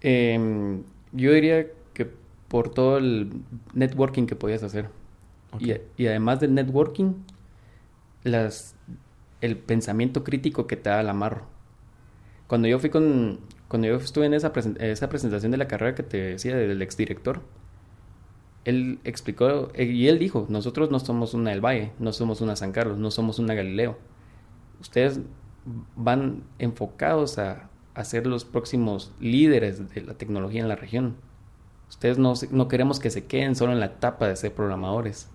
Em, 0.00 0.82
yo 1.12 1.32
diría 1.32 1.66
que 1.92 2.10
por 2.48 2.70
todo 2.70 2.98
el 2.98 3.30
networking 3.74 4.26
que 4.26 4.34
podías 4.34 4.62
hacer. 4.62 4.88
Y, 5.58 5.72
y, 5.98 6.06
además 6.06 6.40
del 6.40 6.54
networking, 6.54 7.12
las, 8.24 8.74
el 9.42 9.58
pensamiento 9.58 10.24
crítico 10.24 10.66
que 10.66 10.76
te 10.76 10.88
da 10.88 11.00
el 11.00 11.08
amarro. 11.10 11.44
Cuando 12.46 12.68
yo 12.68 12.78
fui 12.78 12.88
con, 12.88 13.40
cuando 13.68 13.88
yo 13.88 13.96
estuve 13.96 14.26
en 14.26 14.34
esa, 14.34 14.52
esa 14.78 15.08
presentación 15.08 15.52
de 15.52 15.58
la 15.58 15.68
carrera 15.68 15.94
que 15.94 16.02
te 16.02 16.18
decía 16.18 16.56
del 16.56 16.80
exdirector, 16.80 17.42
él 18.64 19.00
explicó, 19.04 19.70
eh, 19.74 19.84
y 19.84 20.08
él 20.08 20.18
dijo, 20.18 20.46
nosotros 20.48 20.90
no 20.90 21.00
somos 21.00 21.34
una 21.34 21.50
del 21.50 21.60
Valle, 21.60 21.92
no 21.98 22.12
somos 22.12 22.40
una 22.40 22.56
San 22.56 22.72
Carlos, 22.72 22.98
no 22.98 23.10
somos 23.10 23.38
una 23.38 23.54
Galileo. 23.54 23.98
Ustedes 24.80 25.20
van 25.96 26.44
enfocados 26.58 27.38
a, 27.38 27.68
a, 27.94 28.04
ser 28.04 28.26
los 28.26 28.44
próximos 28.44 29.12
líderes 29.20 29.92
de 29.92 30.00
la 30.02 30.14
tecnología 30.14 30.62
en 30.62 30.68
la 30.68 30.76
región. 30.76 31.16
Ustedes 31.88 32.18
no, 32.18 32.34
no 32.50 32.68
queremos 32.68 33.00
que 33.00 33.10
se 33.10 33.26
queden 33.26 33.56
solo 33.56 33.72
en 33.72 33.80
la 33.80 33.86
etapa 33.86 34.28
de 34.28 34.36
ser 34.36 34.54
programadores. 34.54 35.28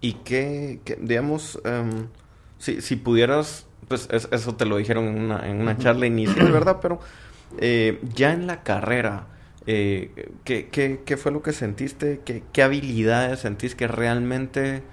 Y 0.00 0.14
que, 0.14 0.80
digamos, 1.00 1.60
em, 1.64 2.06
si, 2.60 2.80
si, 2.80 2.94
pudieras, 2.94 3.66
pues 3.88 4.08
eso 4.12 4.54
te 4.54 4.64
lo 4.64 4.76
dijeron 4.76 5.08
en 5.08 5.18
una, 5.18 5.50
en 5.50 5.60
una 5.60 5.76
charla 5.76 6.06
inicial, 6.06 6.52
¿verdad? 6.52 6.78
Pero 6.80 7.00
eh, 7.58 8.00
ya 8.14 8.32
en 8.32 8.46
la 8.46 8.62
carrera, 8.62 9.26
eh, 9.66 10.30
¿qué, 10.44 10.68
qué, 10.68 11.00
qué, 11.04 11.16
fue 11.16 11.32
lo 11.32 11.42
que 11.42 11.52
sentiste? 11.52 12.20
¿Qué, 12.24 12.44
qué 12.52 12.62
habilidades 12.62 13.40
sentís 13.40 13.74
que 13.74 13.88
realmente 13.88 14.84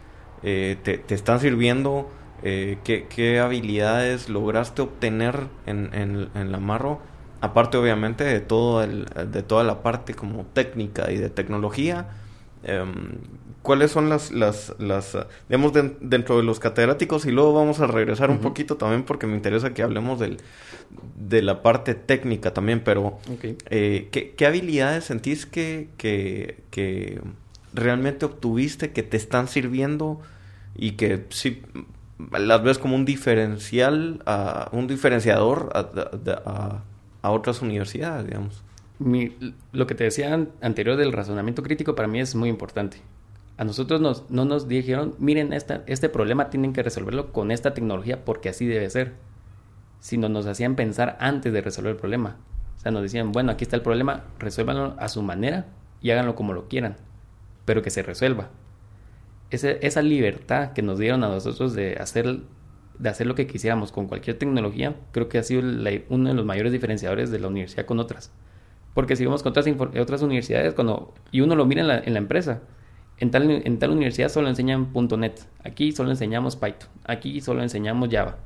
eh, 0.41 0.77
te, 0.81 0.97
te, 0.97 1.13
están 1.13 1.39
sirviendo 1.39 2.09
eh, 2.43 2.77
¿qué, 2.83 3.39
habilidades 3.39 4.29
lograste 4.29 4.81
obtener 4.81 5.47
en, 5.65 5.89
en, 5.93 6.51
la 6.51 6.59
Marro? 6.59 6.99
Aparte, 7.41 7.77
obviamente, 7.77 8.23
de, 8.23 8.39
todo 8.39 8.83
el, 8.83 9.05
de 9.05 9.43
toda 9.43 9.63
la 9.63 9.81
parte 9.81 10.13
como 10.13 10.45
técnica 10.45 11.11
y 11.11 11.17
de 11.17 11.29
tecnología. 11.29 12.07
Em, 12.63 13.19
¿Cuáles 13.61 13.91
son 13.91 14.07
las, 14.07 14.31
las, 14.31 14.73
las 14.79 15.17
digamos, 15.49 15.73
dentro 15.99 16.37
de 16.37 16.43
los 16.43 16.59
catedráticos? 16.59 17.25
Y 17.25 17.31
luego 17.31 17.53
vamos 17.53 17.81
a 17.81 17.87
regresar 17.87 18.29
un 18.29 18.37
poquito 18.39 18.77
también 18.77 19.03
porque 19.03 19.27
me 19.27 19.35
interesa 19.35 19.73
que 19.73 19.83
hablemos 19.83 20.19
del, 20.19 20.37
de 21.17 21.41
la 21.41 21.61
parte 21.61 21.93
técnica 21.93 22.53
también, 22.53 22.81
pero 22.81 23.19
eh, 23.69 24.07
¿qué, 24.11 24.31
¿qué, 24.37 24.45
habilidades 24.45 25.03
sentís 25.03 25.45
que, 25.45 25.89
que, 25.97 26.61
que 26.71 27.19
realmente 27.73 28.25
obtuviste, 28.25 28.91
que 28.93 29.03
te 29.03 29.17
están 29.17 29.49
sirviendo 29.49 30.21
y 30.75 30.91
que 30.91 31.25
sí 31.29 31.61
las 32.31 32.63
ves 32.63 32.77
como 32.79 32.95
un 32.95 33.05
diferencial, 33.05 34.23
un 34.71 34.87
diferenciador 34.87 35.71
a, 35.73 37.29
otras 37.29 37.61
universidades, 37.61 38.25
digamos. 38.25 38.63
Lo 38.99 39.87
que 39.87 39.95
te 39.95 40.03
decía 40.03 40.47
anterior 40.61 40.97
del 40.97 41.13
razonamiento 41.13 41.63
crítico 41.63 41.95
para 41.95 42.07
mí 42.07 42.19
es 42.19 42.35
muy 42.35 42.49
importante. 42.49 42.97
A 43.57 43.63
nosotros 43.63 44.01
nos, 44.01 44.29
no 44.29 44.45
nos 44.45 44.67
dijeron, 44.67 45.15
miren, 45.17 45.51
esta, 45.53 45.83
este 45.87 46.09
problema 46.09 46.49
tienen 46.49 46.73
que 46.73 46.83
resolverlo 46.83 47.31
con 47.33 47.51
esta 47.51 47.73
tecnología 47.73 48.23
porque 48.23 48.49
así 48.49 48.65
debe 48.65 48.89
ser. 48.89 49.15
sino 49.99 50.29
nos 50.29 50.45
hacían 50.45 50.75
pensar 50.75 51.17
antes 51.19 51.51
de 51.53 51.61
resolver 51.61 51.91
el 51.93 51.97
problema. 51.97 52.37
O 52.77 52.79
sea, 52.79 52.91
nos 52.91 53.01
decían, 53.01 53.31
bueno, 53.31 53.51
aquí 53.51 53.63
está 53.63 53.75
el 53.75 53.81
problema, 53.81 54.25
resuélvanlo 54.39 54.95
a 54.99 55.07
su 55.09 55.23
manera 55.23 55.65
y 56.01 56.11
háganlo 56.11 56.35
como 56.35 56.53
lo 56.53 56.67
quieran, 56.67 56.97
pero 57.65 57.81
que 57.81 57.89
se 57.89 58.03
resuelva. 58.03 58.49
esa 59.49 60.01
libertad 60.01 60.73
que 60.73 60.81
nos 60.83 60.99
dieron 60.99 61.23
a 61.23 61.29
nosotros 61.29 61.73
de 61.73 61.95
hacer, 61.95 62.41
de 62.99 63.09
hacer 63.09 63.27
lo 63.27 63.35
que 63.35 63.47
quisiéramos 63.47 63.91
con 63.91 64.07
cualquier 64.07 64.37
tecnología, 64.37 64.95
creo 65.11 65.29
que 65.29 65.39
ha 65.39 65.43
sido 65.43 65.61
uno 66.09 66.29
de 66.29 66.35
los 66.35 66.45
mayores 66.45 66.71
diferenciadores 66.71 67.31
de 67.31 67.39
la 67.39 67.47
universidad 67.47 67.85
con 67.85 67.99
otras. 67.99 68.31
Porque 68.97 69.15
si 69.15 69.23
vamos 69.25 69.43
con 69.43 69.51
otras, 69.51 69.67
otras 70.01 70.23
universidades, 70.23 70.73
cuando, 70.73 71.13
y 71.31 71.41
uno 71.41 71.55
lo 71.55 71.67
mira 71.67 71.81
en 71.81 71.87
la, 71.87 71.99
en 71.99 72.13
la 72.13 72.17
empresa, 72.17 72.61
en 73.19 73.29
tal, 73.29 73.47
en 73.51 73.77
tal 73.77 73.91
universidad 73.91 74.29
solo 74.29 74.47
enseñan 74.47 74.91
.NET, 74.91 75.39
aquí 75.63 75.91
solo 75.91 76.09
enseñamos 76.09 76.55
Python, 76.55 76.89
aquí 77.03 77.39
solo 77.39 77.61
enseñamos 77.61 78.09
Java. 78.11 78.37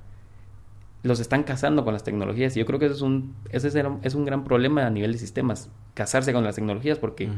Los 1.03 1.22
están 1.22 1.43
casando 1.43 1.86
con 1.86 1.93
las 1.93 2.03
tecnologías 2.03 2.58
y 2.58 2.60
yo 2.60 2.65
creo 2.65 2.79
que 2.79 2.88
eso 2.88 2.96
es 2.96 3.01
un, 3.01 3.34
ese 3.51 3.70
es 4.03 4.13
un 4.13 4.25
gran 4.25 4.43
problema 4.43 4.86
a 4.86 4.89
nivel 4.89 5.13
de 5.13 5.20
sistemas, 5.20 5.72
casarse 5.93 6.34
con 6.34 6.43
las 6.43 6.55
tecnologías 6.55 7.00
porque 7.00 7.29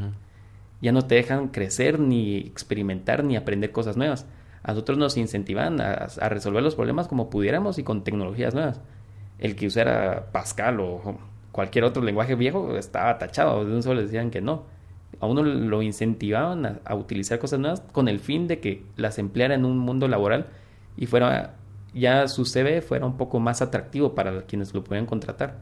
ya 0.81 0.91
no 0.91 1.03
te 1.03 1.13
dejan 1.13 1.49
crecer 1.49 1.99
ni 1.99 2.37
experimentar 2.37 3.23
ni 3.23 3.35
aprender 3.35 3.71
cosas 3.71 3.95
nuevas. 3.95 4.25
A 4.63 4.71
nosotros 4.71 4.97
nos 4.97 5.17
incentivan 5.17 5.81
a, 5.81 6.07
a 6.19 6.29
resolver 6.29 6.63
los 6.63 6.73
problemas 6.73 7.07
como 7.07 7.29
pudiéramos 7.29 7.77
y 7.77 7.83
con 7.83 8.03
tecnologías 8.03 8.55
nuevas. 8.55 8.81
El 9.37 9.55
que 9.55 9.67
usara 9.67 10.31
Pascal 10.31 10.79
o 10.79 11.19
cualquier 11.53 11.85
otro 11.85 12.03
lenguaje 12.03 12.35
viejo 12.35 12.75
estaba 12.75 13.17
tachado, 13.17 13.63
de 13.63 13.73
un 13.73 13.81
solo 13.81 14.01
decían 14.01 14.29
que 14.29 14.41
no 14.41 14.65
a 15.19 15.25
uno 15.25 15.43
lo 15.43 15.81
incentivaban 15.81 16.81
a, 16.83 16.95
utilizar 16.95 17.39
cosas 17.39 17.59
nuevas 17.59 17.81
con 17.91 18.07
el 18.07 18.19
fin 18.19 18.47
de 18.47 18.59
que 18.59 18.83
las 18.95 19.19
empleara 19.19 19.55
en 19.55 19.63
un 19.63 19.77
mundo 19.77 20.07
laboral 20.07 20.47
y 20.97 21.05
fuera 21.05 21.55
ya 21.93 22.27
su 22.27 22.45
CV 22.45 22.81
fuera 22.81 23.05
un 23.05 23.17
poco 23.17 23.39
más 23.39 23.61
atractivo 23.61 24.15
para 24.15 24.41
quienes 24.43 24.73
lo 24.73 24.83
puedan 24.83 25.05
contratar. 25.05 25.59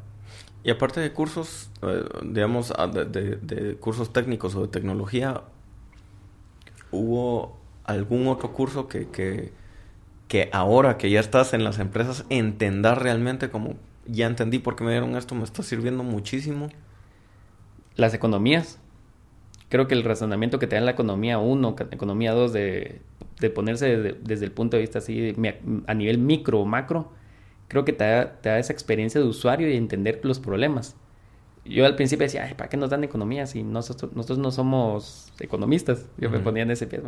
Y 0.64 0.70
aparte 0.70 1.00
de 1.00 1.12
cursos, 1.12 1.70
eh, 1.82 2.04
digamos, 2.24 2.72
ah, 2.78 2.88
de, 2.88 3.78
cursos 3.80 4.14
técnicos 4.14 4.56
o 4.56 4.62
de 4.62 4.68
tecnología, 4.68 5.42
¿hubo 6.92 7.58
algún 7.84 8.28
otro 8.28 8.54
curso 8.54 8.88
que, 8.88 9.10
que, 9.10 9.52
que 10.28 10.50
ahora 10.54 10.98
que 10.98 11.10
ya 11.10 11.20
estás 11.20 11.54
en 11.54 11.64
las 11.64 11.80
empresas 11.80 12.26
entendas 12.30 12.98
realmente 12.98 13.50
como 13.50 13.76
ya 14.06 14.28
entendí 14.28 14.60
por 14.60 14.76
qué 14.76 14.84
me 14.84 14.92
dieron 14.92 15.16
esto, 15.16 15.36
me 15.36 15.44
está 15.44 15.64
sirviendo 15.64 16.04
muchísimo? 16.04 16.70
Las 17.96 18.14
economías 18.14 18.80
creo 19.72 19.88
que 19.88 19.96
el 19.96 20.04
razonamiento 20.04 20.60
que 20.60 20.68
te 20.68 20.76
da 20.76 20.82
la 20.82 20.92
economía 20.92 21.40
1, 21.40 21.76
economía 21.92 22.34
2, 22.34 22.52
de, 22.52 23.02
de 23.40 23.50
ponerse 23.50 23.98
desde 24.22 24.46
el 24.46 24.52
punto 24.52 24.76
de 24.76 24.82
vista 24.82 25.00
así, 25.00 25.34
a 25.88 25.94
nivel 25.94 26.18
micro 26.18 26.60
o 26.60 26.66
macro, 26.66 27.14
creo 27.70 27.86
que 27.86 27.94
te 27.94 28.04
da, 28.04 28.34
te 28.42 28.50
da, 28.50 28.60
esa 28.60 28.74
experiencia 28.74 29.22
de 29.22 29.28
usuario 29.28 29.70
y 29.70 29.78
entender 29.78 30.20
los 30.24 30.42
problemas. 30.42 30.98
Yo 31.64 31.86
al 31.86 31.96
principio 31.96 32.26
decía, 32.26 32.44
Ay, 32.44 32.54
¿para 32.56 32.70
qué 32.70 32.76
nos 32.76 32.90
dan 32.90 33.06
economía 33.06 33.48
si 33.48 33.64
nosotros, 33.64 34.12
nosotros 34.14 34.40
no 34.40 34.52
somos 34.52 35.32
economistas? 35.40 36.06
Yo 36.18 36.30
me 36.30 36.40
ponía 36.40 36.64
en 36.64 36.72
ese 36.72 36.86
pie. 36.86 37.00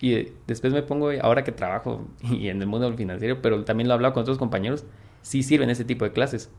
Y 0.00 0.28
después 0.46 0.72
me 0.72 0.82
pongo, 0.82 1.10
ahora 1.20 1.42
que 1.42 1.50
trabajo 1.50 2.06
y 2.22 2.50
en 2.50 2.62
el 2.62 2.68
mundo 2.68 2.92
financiero, 2.96 3.42
pero 3.42 3.64
también 3.64 3.88
lo 3.88 3.94
he 3.94 3.96
hablado 3.96 4.14
con 4.14 4.22
otros 4.22 4.38
compañeros, 4.38 4.84
sí 5.22 5.42
sirven 5.42 5.70
ese 5.70 5.84
tipo 5.84 6.04
de 6.04 6.12
clases. 6.12 6.50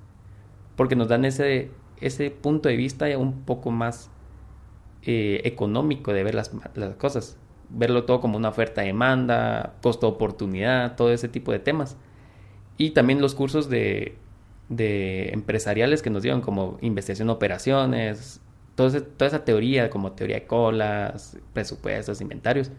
Porque 0.75 0.95
nos 0.95 1.07
dan 1.07 1.25
ese, 1.25 1.71
ese 1.99 2.31
punto 2.31 2.69
de 2.69 2.75
vista 2.75 3.05
un 3.17 3.41
poco 3.43 3.71
más 3.71 4.09
eh, 5.03 5.41
económico 5.45 6.13
de 6.13 6.23
ver 6.23 6.35
las, 6.35 6.51
las, 6.75 6.95
cosas. 6.95 7.37
Verlo 7.69 8.03
todo 8.05 8.21
como 8.21 8.37
una 8.37 8.49
oferta-demanda, 8.49 9.75
costo-oportunidad, 9.81 10.95
todo 10.95 11.11
ese 11.11 11.27
tipo 11.27 11.51
de 11.51 11.59
temas. 11.59 11.97
Y 12.77 12.91
también 12.91 13.21
los 13.21 13.35
cursos 13.35 13.69
de, 13.69 14.15
de 14.69 15.29
empresariales 15.29 16.01
que 16.01 16.09
nos 16.09 16.23
dieron 16.23 16.41
como 16.41 16.77
investigación 16.81 17.27
de 17.27 17.33
operaciones, 17.33 18.41
toda 18.75 19.27
esa 19.27 19.45
teoría 19.45 19.89
como 19.89 20.13
teoría 20.13 20.37
de 20.37 20.47
colas, 20.47 21.37
presupuestos, 21.53 22.21
inventarios, 22.21 22.71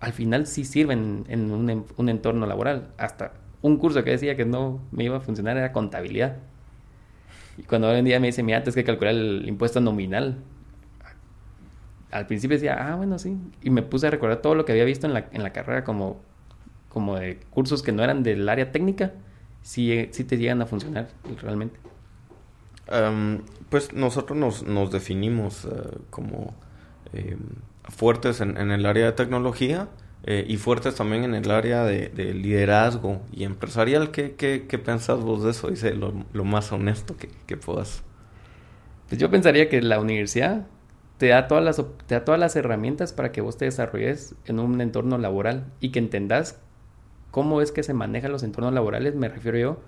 al 0.00 0.12
final 0.12 0.46
sí 0.46 0.64
sirven 0.64 1.24
en 1.28 1.50
un, 1.50 1.86
un 1.96 2.08
entorno 2.08 2.46
laboral. 2.46 2.92
Hasta 2.98 3.32
un 3.62 3.78
curso 3.78 4.04
que 4.04 4.10
decía 4.10 4.36
que 4.36 4.44
no 4.44 4.80
me 4.90 5.04
iba 5.04 5.16
a 5.16 5.20
funcionar 5.20 5.56
era 5.56 5.72
contabilidad. 5.72 6.36
Y 7.56 7.62
cuando 7.62 7.88
hoy 7.88 7.98
en 7.98 8.04
día 8.04 8.20
me 8.20 8.28
dice, 8.28 8.42
mira, 8.42 8.58
tienes 8.60 8.74
que 8.74 8.84
calcular 8.84 9.14
el 9.14 9.44
impuesto 9.46 9.80
nominal 9.80 10.38
al 12.12 12.26
principio 12.26 12.56
decía, 12.56 12.76
ah, 12.78 12.94
bueno, 12.96 13.18
sí. 13.18 13.36
Y 13.62 13.70
me 13.70 13.82
puse 13.82 14.06
a 14.06 14.10
recordar 14.10 14.42
todo 14.42 14.54
lo 14.54 14.64
que 14.64 14.72
había 14.72 14.84
visto 14.84 15.06
en 15.06 15.14
la, 15.14 15.26
en 15.32 15.42
la 15.42 15.50
carrera 15.50 15.82
como, 15.82 16.20
como 16.90 17.16
de 17.16 17.38
cursos 17.50 17.82
que 17.82 17.90
no 17.90 18.04
eran 18.04 18.22
del 18.22 18.46
área 18.48 18.70
técnica, 18.70 19.12
sí, 19.62 20.08
sí 20.12 20.22
te 20.22 20.36
llegan 20.36 20.60
a 20.60 20.66
funcionar 20.66 21.08
realmente. 21.40 21.80
pues 23.70 23.94
nosotros 23.94 24.38
nos, 24.38 24.62
nos 24.64 24.92
definimos 24.92 25.64
eh, 25.64 25.68
como 26.10 26.54
em, 27.14 27.38
fuertes 27.84 28.42
en, 28.42 28.58
el 28.58 28.84
área 28.84 29.06
de 29.06 29.12
tecnología 29.12 29.88
eh, 30.24 30.44
y 30.48 30.56
fuertes 30.56 30.94
también 30.94 31.24
en 31.24 31.34
el 31.34 31.50
área 31.50 31.84
de, 31.84 32.10
liderazgo 32.34 33.22
y 33.32 33.44
empresarial. 33.44 34.10
¿Qué, 34.10 34.34
qué, 34.34 34.66
qué 34.68 34.78
pensás 34.78 35.20
vos 35.20 35.42
de 35.42 35.50
eso? 35.50 35.68
Dice 35.68 35.94
lo, 35.94 36.44
más 36.44 36.72
honesto 36.72 37.16
que, 37.16 37.28
que 37.46 37.56
puedas. 37.56 38.02
Pues 39.08 39.20
yo 39.20 39.30
pensaría 39.30 39.68
que 39.68 39.82
la 39.82 40.00
universidad 40.00 40.66
te 41.18 41.28
da, 41.28 41.46
todas 41.46 41.62
las, 41.62 41.76
te 42.06 42.14
da 42.16 42.24
todas 42.24 42.40
las 42.40 42.56
herramientas 42.56 43.12
para 43.12 43.30
que 43.30 43.40
vos 43.40 43.56
te 43.56 43.64
desarrolles 43.64 44.34
en 44.44 44.58
un 44.58 44.80
entorno 44.80 45.18
laboral 45.18 45.66
y 45.78 45.90
que 45.90 46.00
entendas 46.00 46.60
cómo 47.30 47.60
es 47.60 47.72
que 47.72 47.82
se 47.82 47.94
manejan 47.94 48.32
los 48.32 48.42
entornos 48.42 48.72
laborales, 48.72 49.14
me 49.14 49.28
refiero 49.28 49.58
yo, 49.58 49.80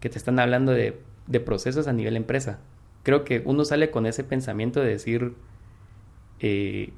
que 0.00 0.08
te 0.08 0.18
están 0.18 0.38
hablando 0.38 0.72
de, 0.72 0.98
procesos 1.44 1.86
a 1.86 1.92
nivel 1.92 2.16
empresa. 2.16 2.58
Creo 3.04 3.24
que 3.24 3.42
uno 3.44 3.64
sale 3.64 3.90
con 3.90 4.04
ese 4.06 4.24
pensamiento 4.24 4.80
de 4.80 4.88
decir 4.88 5.34
eh, 6.40 6.92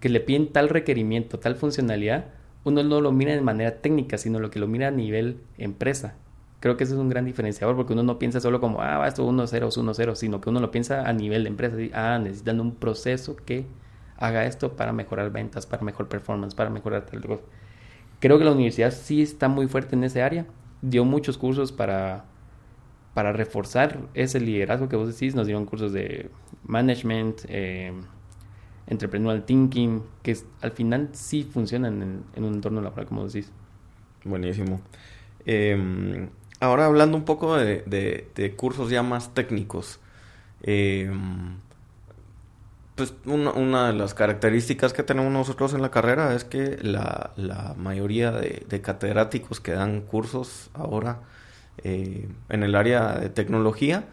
que 0.00 0.08
le 0.08 0.20
piden 0.20 0.52
tal 0.52 0.68
requerimiento, 0.68 1.38
tal 1.38 1.56
funcionalidad, 1.56 2.26
uno 2.64 2.82
no 2.82 3.00
lo 3.00 3.12
mira 3.12 3.34
de 3.34 3.40
manera 3.40 3.80
técnica, 3.80 4.18
sino 4.18 4.38
lo 4.40 4.50
que 4.50 4.58
lo 4.58 4.66
mira 4.66 4.88
a 4.88 4.90
nivel 4.90 5.40
empresa. 5.56 6.14
Creo 6.60 6.76
que 6.76 6.84
ese 6.84 6.94
es 6.94 6.98
un 6.98 7.08
gran 7.08 7.24
diferenciador 7.24 7.76
porque 7.76 7.92
uno 7.92 8.02
no 8.02 8.18
piensa 8.18 8.40
solo 8.40 8.60
como, 8.60 8.82
ah, 8.82 9.06
esto 9.06 9.28
1-0 9.28 9.68
es 9.68 9.78
1-0, 9.78 10.14
sino 10.16 10.40
que 10.40 10.50
uno 10.50 10.60
lo 10.60 10.70
piensa 10.70 11.08
a 11.08 11.12
nivel 11.12 11.44
de 11.44 11.50
empresa. 11.50 11.76
Ah, 11.94 12.18
necesitan 12.18 12.60
un 12.60 12.74
proceso 12.74 13.36
que 13.36 13.64
haga 14.16 14.44
esto 14.44 14.72
para 14.72 14.92
mejorar 14.92 15.30
ventas, 15.30 15.66
para 15.66 15.84
mejor 15.84 16.08
performance, 16.08 16.54
para 16.54 16.70
mejorar 16.70 17.06
tal 17.06 17.20
cosa. 17.20 17.42
Creo 18.20 18.38
que 18.38 18.44
la 18.44 18.52
universidad 18.52 18.90
sí 18.90 19.22
está 19.22 19.48
muy 19.48 19.68
fuerte 19.68 19.94
en 19.94 20.02
ese 20.02 20.22
área. 20.22 20.46
Dio 20.82 21.04
muchos 21.04 21.38
cursos 21.38 21.70
para, 21.70 22.24
para 23.14 23.32
reforzar 23.32 24.00
ese 24.14 24.40
liderazgo 24.40 24.88
que 24.88 24.96
vos 24.96 25.08
decís. 25.08 25.36
Nos 25.36 25.46
dieron 25.46 25.64
cursos 25.64 25.92
de 25.92 26.30
management, 26.64 27.42
eh, 27.48 27.92
entrepreneurial 28.88 29.44
thinking, 29.44 30.02
que 30.22 30.36
al 30.60 30.72
final 30.72 31.10
sí 31.12 31.44
funcionan 31.44 32.02
en, 32.02 32.24
en 32.34 32.44
un 32.44 32.54
entorno 32.54 32.80
laboral, 32.80 33.06
como 33.06 33.26
decís. 33.26 33.52
Buenísimo. 34.24 34.80
Eh, 35.46 36.28
Ahora 36.60 36.86
hablando 36.86 37.16
un 37.16 37.24
poco 37.24 37.56
de, 37.56 38.54
cursos 38.56 38.90
ya 38.90 39.02
más 39.02 39.32
técnicos. 39.32 40.00
Eh, 40.62 41.10
pues 42.96 43.14
una, 43.26 43.86
de 43.86 43.92
las 43.92 44.12
características 44.12 44.92
que 44.92 45.04
tenemos 45.04 45.32
nosotros 45.32 45.72
en 45.72 45.82
la 45.82 45.92
carrera 45.92 46.34
es 46.34 46.42
que 46.42 46.78
la, 46.82 47.74
mayoría 47.76 48.32
de, 48.32 48.80
catedráticos 48.82 49.60
que 49.60 49.72
dan 49.72 50.00
cursos 50.00 50.70
ahora 50.74 51.20
eh, 51.84 52.28
en 52.48 52.64
el 52.64 52.74
área 52.74 53.12
de 53.12 53.28
tecnología 53.28 54.06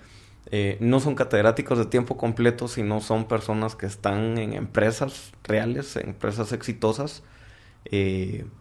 eh, 0.52 0.78
no 0.80 1.00
son 1.00 1.16
catedráticos 1.16 1.78
de 1.78 1.86
tiempo 1.86 2.18
completo, 2.18 2.68
sino 2.68 3.02
son 3.02 3.28
personas 3.28 3.76
que 3.76 3.86
están 3.86 4.38
en 4.38 4.54
empresas 4.54 5.32
reales, 5.44 5.96
en 5.96 6.10
empresas 6.10 6.52
exitosas, 6.52 7.24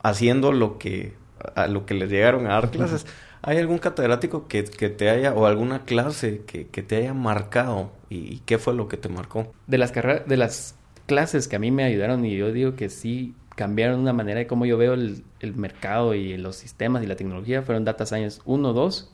haciendo 0.02 0.52
lo 0.52 0.78
que 0.78 1.14
a 1.54 1.66
lo 1.66 1.86
que 1.86 1.94
les 1.94 2.10
llegaron 2.10 2.46
a 2.46 2.50
dar 2.50 2.70
clases. 2.70 3.06
¿Hay 3.42 3.58
algún 3.58 3.78
catedrático 3.78 4.48
que, 4.48 4.62
te 4.62 5.10
haya, 5.10 5.34
o 5.34 5.46
alguna 5.46 5.84
clase 5.84 6.42
que, 6.46 6.64
te 6.64 6.96
haya 6.96 7.12
marcado? 7.12 7.92
¿Y, 8.08 8.38
qué 8.40 8.58
fue 8.58 8.74
lo 8.74 8.88
que 8.88 8.96
te 8.96 9.08
marcó? 9.08 9.52
De 9.66 9.76
las, 9.76 9.92
de 9.92 10.36
las 10.36 10.76
clases 11.06 11.46
que 11.46 11.56
a 11.56 11.58
mí 11.58 11.70
me 11.70 11.84
ayudaron, 11.84 12.24
y 12.24 12.36
yo 12.36 12.52
digo 12.52 12.74
que 12.74 12.88
sí 12.88 13.34
cambiaron 13.54 14.00
una 14.00 14.12
manera 14.12 14.38
de 14.38 14.46
cómo 14.46 14.64
yo 14.66 14.78
veo 14.78 14.94
el, 14.94 15.24
mercado 15.56 16.14
y 16.14 16.36
los 16.38 16.56
sistemas 16.56 17.02
y 17.02 17.06
la 17.06 17.16
tecnología, 17.16 17.62
fueron 17.62 17.84
Data 17.84 18.06
Science 18.06 18.40
1, 18.46 18.72
2 18.72 19.12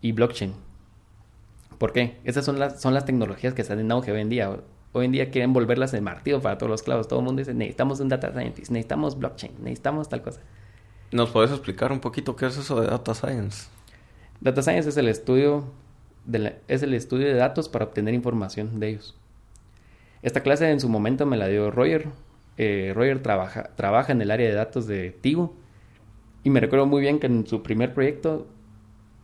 y 0.00 0.12
Blockchain. 0.12 0.54
¿Por 1.78 1.92
qué? 1.92 2.18
Esas 2.24 2.44
son 2.44 2.58
las, 2.58 2.80
son 2.80 2.94
las 2.94 3.04
tecnologías 3.04 3.54
que 3.54 3.62
están 3.62 3.78
en 3.78 3.90
auge 3.92 4.12
hoy 4.12 4.20
en 4.20 4.28
día. 4.28 4.50
Hoy 4.92 5.04
en 5.04 5.12
día 5.12 5.30
quieren 5.30 5.52
volverlas 5.52 5.92
el 5.94 6.02
martillo 6.02 6.40
para 6.40 6.56
todos 6.56 6.70
los 6.70 6.82
clavos. 6.82 7.08
Todo 7.08 7.18
el 7.20 7.24
mundo 7.26 7.40
dice, 7.40 7.52
necesitamos 7.52 8.00
un 8.00 8.08
Data 8.08 8.32
Scientist, 8.32 8.70
necesitamos 8.70 9.18
Blockchain, 9.18 9.52
necesitamos 9.62 10.08
tal 10.08 10.22
cosa. 10.22 10.40
¿Nos 11.12 11.30
puedes 11.30 11.50
explicar 11.50 11.92
un 11.92 12.00
poquito 12.00 12.34
qué 12.34 12.46
es 12.46 12.56
eso 12.56 12.80
de 12.80 12.88
Data 12.88 13.14
Science? 13.14 13.68
Data 14.40 14.62
Science 14.62 14.88
es 14.88 14.96
el 14.96 15.08
estudio 15.08 15.64
de, 16.24 16.56
es 16.68 16.82
el 16.82 16.94
estudio 16.94 17.26
de 17.26 17.34
datos 17.34 17.68
para 17.68 17.84
obtener 17.84 18.14
información 18.14 18.80
de 18.80 18.88
ellos. 18.88 19.14
Esta 20.22 20.42
clase 20.42 20.70
en 20.70 20.80
su 20.80 20.88
momento 20.88 21.26
me 21.26 21.36
la 21.36 21.46
dio 21.48 21.70
Roger. 21.70 22.08
Eh, 22.56 22.92
Roger 22.94 23.22
trabaja, 23.22 23.70
trabaja 23.76 24.12
en 24.12 24.22
el 24.22 24.30
área 24.30 24.48
de 24.48 24.54
datos 24.54 24.86
de 24.86 25.10
Tigo. 25.10 25.54
Y 26.42 26.50
me 26.50 26.60
recuerdo 26.60 26.86
muy 26.86 27.00
bien 27.00 27.18
que 27.18 27.26
en 27.26 27.46
su 27.46 27.62
primer 27.62 27.92
proyecto 27.92 28.46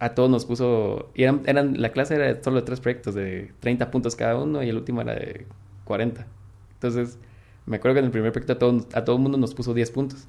a 0.03 0.17
todos 0.17 0.29
nos 0.29 0.47
puso, 0.47 1.13
eran, 1.15 1.43
eran, 1.47 1.81
la 1.81 1.93
clase 1.93 2.17
era 2.17 2.27
de 2.27 2.43
solo 2.43 2.65
tres 2.65 2.81
proyectos 2.81 3.15
de 3.15 3.53
30 3.61 3.93
puntos 3.93 4.17
cada 4.17 4.37
uno 4.37 4.61
y 4.61 4.69
el 4.69 4.77
último 4.77 5.01
era 5.01 5.15
de 5.15 5.47
40. 5.85 6.27
Entonces, 6.75 7.21
me 7.67 7.77
acuerdo 7.77 7.95
que 7.95 7.99
en 8.01 8.07
el 8.07 8.11
primer 8.11 8.33
proyecto 8.33 8.55
a 8.55 8.59
todo, 8.59 8.85
a 8.95 9.05
todo 9.05 9.15
el 9.15 9.23
mundo 9.23 9.39
nos 9.39 9.55
puso 9.55 9.75
10 9.75 9.93
puntos. 9.93 10.27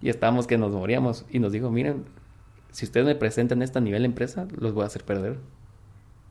Y 0.00 0.08
estábamos 0.08 0.46
que 0.46 0.56
nos 0.56 0.70
moríamos. 0.70 1.24
Y 1.30 1.40
nos 1.40 1.50
dijo, 1.50 1.68
miren, 1.68 2.04
si 2.70 2.84
ustedes 2.84 3.04
me 3.04 3.16
presentan 3.16 3.60
esto 3.62 3.80
a 3.80 3.82
nivel 3.82 4.02
de 4.02 4.06
empresa, 4.06 4.46
los 4.56 4.72
voy 4.72 4.84
a 4.84 4.86
hacer 4.86 5.02
perder. 5.04 5.40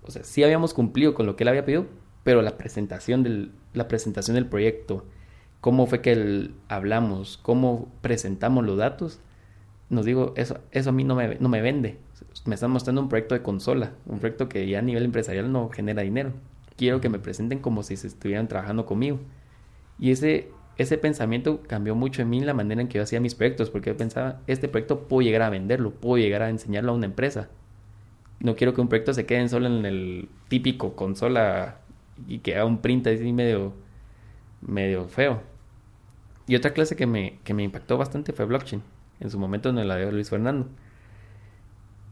O 0.03 0.11
sea, 0.11 0.23
sí 0.23 0.41
habíamos 0.41 0.73
cumplido 0.73 1.13
con 1.13 1.25
lo 1.25 1.35
que 1.35 1.43
él 1.43 1.49
había 1.49 1.65
pedido, 1.65 1.87
pero 2.23 2.41
la 2.41 2.57
presentación 2.57 3.21
del, 3.21 3.51
la 3.73 3.89
presentación 3.89 4.35
del 4.35 4.45
proyecto, 4.45 5.03
cómo 5.59 5.87
fue 5.87 6.01
que 6.01 6.51
hablamos, 6.69 7.37
cómo 7.41 7.91
presentamos 8.01 8.65
los 8.65 8.77
datos, 8.77 9.19
nos 9.89 10.05
digo, 10.05 10.33
eso, 10.37 10.59
eso 10.71 10.91
a 10.91 10.93
mí 10.93 11.03
no 11.03 11.15
me, 11.15 11.35
no 11.35 11.49
me 11.49 11.61
vende. 11.61 11.99
Me 12.45 12.55
están 12.55 12.71
mostrando 12.71 13.01
un 13.01 13.09
proyecto 13.09 13.35
de 13.35 13.41
consola, 13.41 13.91
un 14.05 14.19
proyecto 14.19 14.50
que 14.50 14.67
ya 14.67 14.79
a 14.79 14.81
nivel 14.81 15.05
empresarial 15.05 15.51
no 15.51 15.69
genera 15.69 16.01
dinero. 16.01 16.33
Quiero 16.75 17.01
que 17.01 17.09
me 17.09 17.19
presenten 17.19 17.59
como 17.59 17.83
si 17.83 17.97
se 17.97 18.07
estuvieran 18.07 18.47
trabajando 18.47 18.85
conmigo. 18.85 19.19
Y 20.00 20.11
ese, 20.11 20.50
ese 20.77 20.97
pensamiento 20.97 21.61
cambió 21.67 21.93
mucho 21.93 22.21
en 22.21 22.29
mí 22.29 22.39
la 22.39 22.53
manera 22.53 22.81
en 22.81 22.88
que 22.88 22.97
yo 22.97 23.03
hacía 23.03 23.19
mis 23.19 23.35
proyectos, 23.35 23.69
porque 23.69 23.91
yo 23.91 23.97
pensaba, 23.97 24.41
este 24.47 24.67
proyecto 24.67 25.07
puedo 25.07 25.21
llegar 25.21 25.43
a 25.43 25.50
venderlo, 25.50 25.91
puedo 25.91 26.17
llegar 26.17 26.41
a 26.41 26.50
enseñarlo 26.50 26.91
a 26.91 26.95
una 26.95 27.05
empresa. 27.05 27.50
No 28.39 28.55
quiero 28.55 28.73
que 28.73 28.81
un 28.81 28.88
proyecto 28.88 29.13
se 29.13 29.25
quede 29.25 29.47
solo 29.50 29.67
en 29.67 29.85
el 29.85 30.29
típico 30.47 30.95
consola 30.95 31.77
y 32.27 32.39
que 32.39 32.55
haga 32.55 32.65
un 32.65 32.79
print 32.79 33.05
así 33.07 33.31
medio, 33.33 33.73
medio 34.61 35.07
feo. 35.07 35.41
Y 36.47 36.55
otra 36.55 36.73
clase 36.73 36.95
que 36.95 37.05
me, 37.05 37.39
que 37.43 37.53
me 37.53 37.63
impactó 37.63 37.97
bastante 37.97 38.33
fue 38.33 38.45
blockchain. 38.45 38.81
En 39.19 39.29
su 39.29 39.38
momento 39.38 39.69
en 39.69 39.88
la 39.88 39.95
de 39.95 40.11
Luis 40.11 40.29
Fernando. 40.29 40.67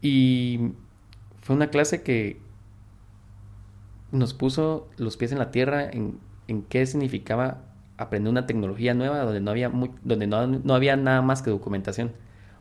Y 0.02 0.72
fue 1.42 1.56
una 1.56 1.70
clase 1.70 2.04
que 2.04 2.40
nos 4.12 4.34
puso 4.34 4.88
los 4.98 5.18
pies 5.18 5.32
en 5.32 5.40
la 5.40 5.52
tierra 5.52 5.90
en, 5.90 6.20
en 6.48 6.64
qué 6.64 6.86
significaba 6.86 7.62
aprender 8.00 8.32
una 8.32 8.48
tecnología 8.48 8.94
nueva 8.94 9.20
donde 9.20 9.42
no 9.42 9.52
había, 9.52 9.72
donde 10.04 10.26
no, 10.26 10.74
había 10.74 10.96
nada 10.96 11.22
más 11.22 11.42
que 11.42 11.50
documentación. 11.50 12.14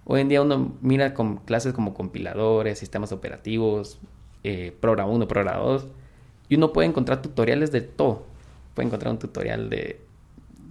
Hoy 0.05 0.21
en 0.21 0.29
día 0.29 0.43
uno 0.43 0.75
mira 0.81 1.15
con 1.15 1.37
clases 1.37 1.73
como 1.73 1.95
compiladores, 1.95 2.79
sistemas 2.79 3.13
operativos, 3.13 3.99
programa 4.81 5.11
1, 5.13 5.29
programa 5.29 5.59
2, 5.59 5.87
y 6.49 6.57
uno 6.57 6.73
puede 6.73 6.89
encontrar 6.89 7.23
tutoriales 7.23 7.71
de 7.71 7.83
todo. 7.83 8.27
Puede 8.75 8.87
encontrar 8.89 9.13
un 9.13 9.19
tutorial 9.19 9.71
de, 9.71 10.01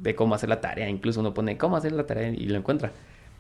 de 0.02 0.16
cómo 0.16 0.36
hacer 0.36 0.50
la 0.50 0.60
tarea, 0.60 0.90
incluso 0.90 1.22
uno 1.22 1.34
pone 1.34 1.58
cómo 1.58 1.78
hacer 1.78 1.94
la 1.94 2.06
tarea 2.06 2.30
y 2.30 2.46
lo 2.46 2.58
encuentra. 2.58 2.92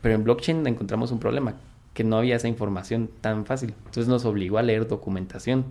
Pero 0.01 0.15
en 0.15 0.23
blockchain 0.23 0.65
encontramos 0.65 1.11
un 1.11 1.19
problema, 1.19 1.55
que 1.97 2.03
no 2.03 2.17
había 2.17 2.35
esa 2.35 2.47
información 2.47 3.09
tan 3.21 3.47
fácil. 3.47 3.73
Entonces 3.79 4.07
nos 4.07 4.23
obligó 4.23 4.59
a 4.59 4.61
leer 4.61 4.87
documentación. 4.87 5.65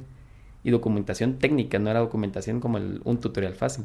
Y 0.65 0.73
documentación 0.73 1.39
técnica, 1.39 1.79
no 1.79 1.89
era 1.89 2.01
documentación 2.01 2.59
como 2.59 2.79
un 2.79 3.21
tutorial 3.21 3.55
fácil. 3.55 3.85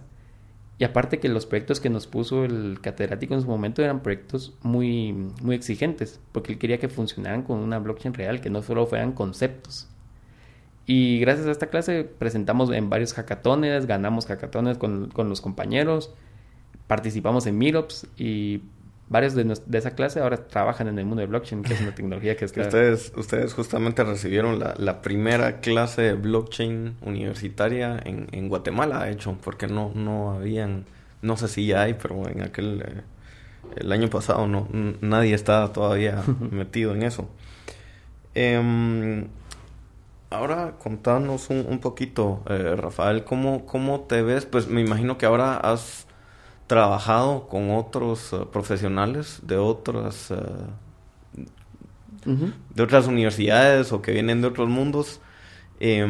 Y 0.80 0.84
aparte 0.84 1.20
que 1.20 1.30
los 1.30 1.46
proyectos 1.46 1.80
que 1.80 1.92
nos 1.92 2.08
puso 2.08 2.44
el 2.44 2.80
catedrático 2.82 3.36
en 3.36 3.44
su 3.44 3.48
momento 3.48 3.84
eran 3.84 4.02
proyectos 4.02 4.56
muy, 4.64 5.14
muy 5.44 5.56
exigentes, 5.56 6.20
porque 6.32 6.54
él 6.54 6.58
quería 6.58 6.80
que 6.80 6.90
funcionaran 6.90 7.44
con 7.44 7.60
una 7.60 7.78
blockchain 7.78 8.16
real, 8.16 8.42
que 8.42 8.50
no 8.50 8.64
solo 8.64 8.88
fueran 8.88 9.12
conceptos. 9.12 9.88
Y 10.88 11.20
gracias 11.20 11.46
a 11.46 11.52
esta 11.52 11.68
clase 11.68 12.06
presentamos 12.06 12.72
en 12.72 12.90
varios 12.90 13.14
hackatones, 13.14 13.86
ganamos 13.86 14.26
hackatones 14.26 14.80
con, 14.80 15.12
con 15.12 15.30
los 15.30 15.42
compañeros, 15.42 16.12
participamos 16.88 17.46
en 17.46 17.60
meetups 17.60 18.08
y 18.18 18.64
varios 19.12 19.36
de, 19.36 19.44
de, 19.44 19.78
esa 19.78 19.92
clase 19.92 20.22
ahora 20.22 20.38
trabajan 20.48 20.88
en 20.88 20.98
el 20.98 21.06
mundo 21.06 21.20
de 21.20 21.28
blockchain, 21.28 21.64
que 21.64 21.74
es 21.74 21.82
una 21.82 21.94
tecnología 21.94 22.38
que 22.38 22.46
es... 22.46 22.56
ustedes, 22.56 23.12
ustedes 23.18 23.54
justamente 23.54 24.06
recibieron 24.06 24.58
la, 24.58 24.74
la, 24.78 25.02
primera 25.02 25.60
clase 25.60 26.02
de 26.02 26.14
blockchain 26.14 26.96
universitaria 27.02 28.00
en, 28.06 28.30
en, 28.32 28.48
Guatemala, 28.48 29.04
de 29.04 29.12
hecho, 29.12 29.38
porque 29.44 29.68
no, 29.68 29.92
no 29.94 30.32
habían, 30.32 30.86
no 31.22 31.36
sé 31.36 31.50
si 31.50 31.68
ya 31.68 31.82
hay, 31.82 31.96
pero 31.96 32.26
en 32.26 32.42
aquel, 32.42 32.82
eh, 32.88 33.02
el 33.76 33.92
año 33.92 34.10
pasado 34.10 34.48
no, 34.48 34.70
nadie 35.02 35.34
estaba 35.34 35.74
todavía 35.74 36.24
metido 36.50 36.96
en 36.96 37.04
eso. 37.04 37.30
Eh, 38.34 39.28
ahora 40.30 40.76
contanos 40.80 41.50
un, 41.50 41.66
un 41.68 41.80
poquito, 41.80 42.44
eh, 42.48 42.78
Rafael, 42.78 43.26
¿cómo, 43.26 43.66
¿cómo 43.66 44.00
te 44.02 44.22
ves? 44.22 44.46
Pues 44.46 44.70
me 44.70 44.80
imagino 44.80 45.18
que 45.18 45.26
ahora 45.26 45.58
has 45.58 46.08
trabajado 46.72 47.50
con 47.50 47.72
otros 47.72 48.32
uh, 48.32 48.50
profesionales 48.50 49.42
de 49.44 49.58
otras 49.58 50.32
uh, 50.32 50.38
de 52.76 52.84
otras 52.84 53.08
universidades 53.08 53.92
o 53.92 54.02
que 54.02 54.14
vienen 54.14 54.42
de 54.42 54.48
otros 54.48 54.70
mundos 54.70 55.20
eh, 55.82 56.08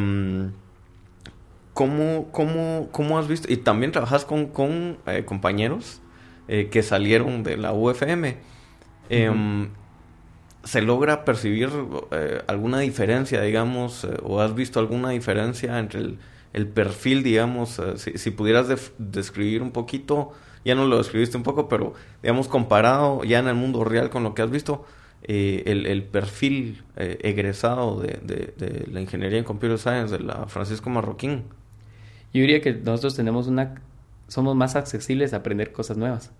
¿cómo, 1.73 2.29
cómo, 2.31 2.89
cómo, 2.91 3.17
has 3.17 3.27
visto? 3.27 3.51
Y 3.51 3.57
también 3.57 3.91
trabajas 3.91 4.25
con, 4.25 4.47
con 4.47 4.97
eh, 5.07 5.23
compañeros 5.25 6.01
eh, 6.47 6.69
que 6.71 6.83
salieron 6.83 7.43
de 7.43 7.57
la 7.57 7.73
UFM. 7.73 8.37
Em, 9.09 9.69
¿Se 10.63 10.81
logra 10.81 11.25
percibir 11.25 11.69
eh, 12.11 12.43
alguna 12.47 12.79
diferencia, 12.79 13.41
digamos, 13.41 14.07
o 14.21 14.41
has 14.41 14.53
visto 14.53 14.79
alguna 14.79 15.09
diferencia 15.09 15.79
entre 15.79 16.01
el, 16.01 16.19
el 16.53 16.67
perfil, 16.67 17.23
digamos, 17.23 17.81
si, 17.95 18.17
si, 18.17 18.29
pudieras 18.29 18.67
describir 18.99 19.63
un 19.63 19.71
poquito 19.71 20.33
ya 20.63 20.75
no 20.75 20.85
lo 20.85 20.97
describiste 20.97 21.37
un 21.37 21.43
poco, 21.43 21.67
pero 21.67 21.93
digamos 22.21 22.47
comparado 22.47 23.23
ya 23.23 23.39
en 23.39 23.47
el 23.47 23.55
mundo 23.55 23.83
real 23.83 24.09
con 24.09 24.23
lo 24.23 24.33
que 24.33 24.41
has 24.41 24.51
visto, 24.51 24.85
eh, 25.23 25.63
el, 25.67 26.03
perfil 26.03 26.83
eh, 26.95 27.19
egresado 27.21 28.01
de, 28.01 28.19
de, 28.57 28.87
la 28.91 29.01
ingeniería 29.01 29.37
en 29.37 29.43
computer 29.43 29.77
science 29.77 30.17
de 30.17 30.23
la 30.23 30.47
Francisco 30.47 30.89
Marroquín. 30.89 31.43
Yo 32.33 32.41
diría 32.41 32.61
que 32.61 32.73
nosotros 32.73 33.15
tenemos 33.15 33.47
una, 33.47 33.75
somos 34.27 34.55
más 34.55 34.75
accesibles 34.75 35.33
a 35.33 35.37
aprender 35.37 35.71
cosas 35.73 35.97
nuevas. 35.97 36.31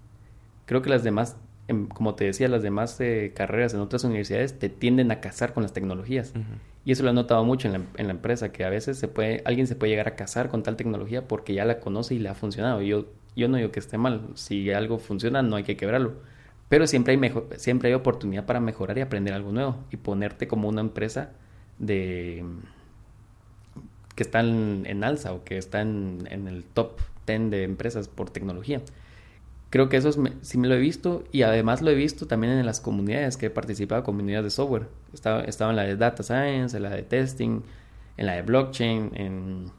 Creo 0.66 0.82
que 0.82 0.90
las 0.90 1.04
demás, 1.04 1.38
em, 1.68 1.88
como 1.88 2.16
te 2.16 2.26
decía, 2.26 2.48
las 2.48 2.64
demás 2.64 3.00
eh, 3.02 3.34
carreras 3.36 3.74
en 3.74 3.82
otras 3.82 4.04
universidades 4.04 4.58
te 4.58 4.70
tienden 4.70 5.12
a 5.12 5.20
casar 5.20 5.54
con 5.54 5.62
las 5.62 5.74
tecnologías. 5.74 6.34
Y 6.84 6.92
eso 6.92 7.04
lo 7.04 7.12
he 7.12 7.14
notado 7.14 7.44
mucho 7.44 7.68
en 7.68 7.74
la, 7.74 7.82
en 7.98 8.08
la, 8.08 8.14
empresa, 8.14 8.52
que 8.52 8.64
a 8.64 8.70
veces 8.70 8.98
se 8.98 9.08
puede, 9.08 9.44
alguien 9.46 9.68
se 9.68 9.76
puede 9.76 9.92
llegar 9.92 10.08
a 10.08 10.16
casar 10.16 10.50
con 10.50 10.64
tal 10.64 10.76
tecnología 10.76 11.28
porque 11.28 11.54
ya 11.54 11.66
la 11.66 11.80
conoce 11.80 12.16
y 12.16 12.20
le 12.20 12.30
ha 12.30 12.34
funcionado. 12.34 12.82
Yo 12.82 13.06
yo 13.36 13.48
no 13.48 13.58
digo 13.58 13.72
que 13.72 13.80
esté 13.80 13.98
mal. 13.98 14.30
Si 14.36 14.72
algo 14.72 15.00
funciona, 15.00 15.42
no 15.42 15.56
hay 15.56 15.64
que 15.64 15.78
quebrarlo. 15.78 16.14
Pero 16.70 16.88
siempre 16.88 17.12
hay, 17.12 17.18
mejor, 17.18 17.50
siempre 17.58 17.90
hay 17.90 17.96
oportunidad 17.96 18.46
para 18.46 18.60
mejorar 18.60 18.98
y 18.98 19.02
aprender 19.02 19.34
algo 19.34 19.52
nuevo. 19.52 19.78
Y 19.92 19.98
ponerte 19.98 20.48
como 20.48 20.70
una 20.70 20.82
empresa 20.82 21.32
de 21.80 22.44
que 24.16 24.24
está 24.24 24.42
en, 24.42 25.04
alza 25.04 25.34
o 25.34 25.44
que 25.44 25.58
está 25.58 25.82
en, 25.82 26.28
el 26.30 26.64
top 26.64 27.00
10 27.28 27.50
de 27.50 27.64
empresas 27.64 28.08
por 28.08 28.30
tecnología. 28.30 28.82
Creo 29.70 29.88
que 29.88 29.98
eso 29.98 30.12
sí 30.42 30.58
me 30.58 30.68
lo 30.68 30.76
he 30.76 30.80
visto 30.80 31.24
y 31.32 31.44
además 31.44 31.82
lo 31.82 31.92
he 31.92 31.96
visto 31.96 32.28
también 32.28 32.54
en 32.54 32.66
las 32.66 32.82
comunidades 32.82 33.38
que 33.38 33.48
he 33.48 33.50
participado, 33.50 34.04
comunidades 34.04 34.44
de 34.44 34.50
software. 34.52 34.88
Estaba, 35.14 35.42
estaba 35.44 35.72
en 35.72 35.78
la 35.78 35.84
de 35.84 35.96
Data 35.96 36.24
Science, 36.24 36.76
en 36.76 36.84
la 36.84 36.90
de 36.90 37.04
Testing, 37.04 37.62
en 38.18 38.26
la 38.26 38.34
de 38.34 38.42
Blockchain, 38.42 39.12
en, 39.16 39.72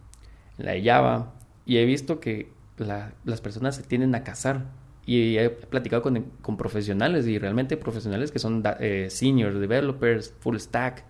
en 0.58 0.64
la 0.64 0.72
de 0.72 0.82
Java. 0.82 1.34
Y 1.66 1.76
he 1.76 1.84
visto 1.84 2.20
que 2.20 2.50
las 2.86 3.40
personas 3.40 3.76
se 3.76 3.82
tienden 3.82 4.14
a 4.14 4.24
casar. 4.24 4.66
Y 5.04 5.36
he 5.36 5.50
platicado 5.50 6.00
con, 6.02 6.20
con 6.42 6.56
profesionales 6.56 7.26
y 7.26 7.38
realmente 7.38 7.76
profesionales 7.76 8.30
que 8.30 8.38
son 8.38 8.62
eh, 8.78 9.08
senior 9.10 9.58
developers, 9.58 10.32
full 10.38 10.56
stack, 10.56 11.04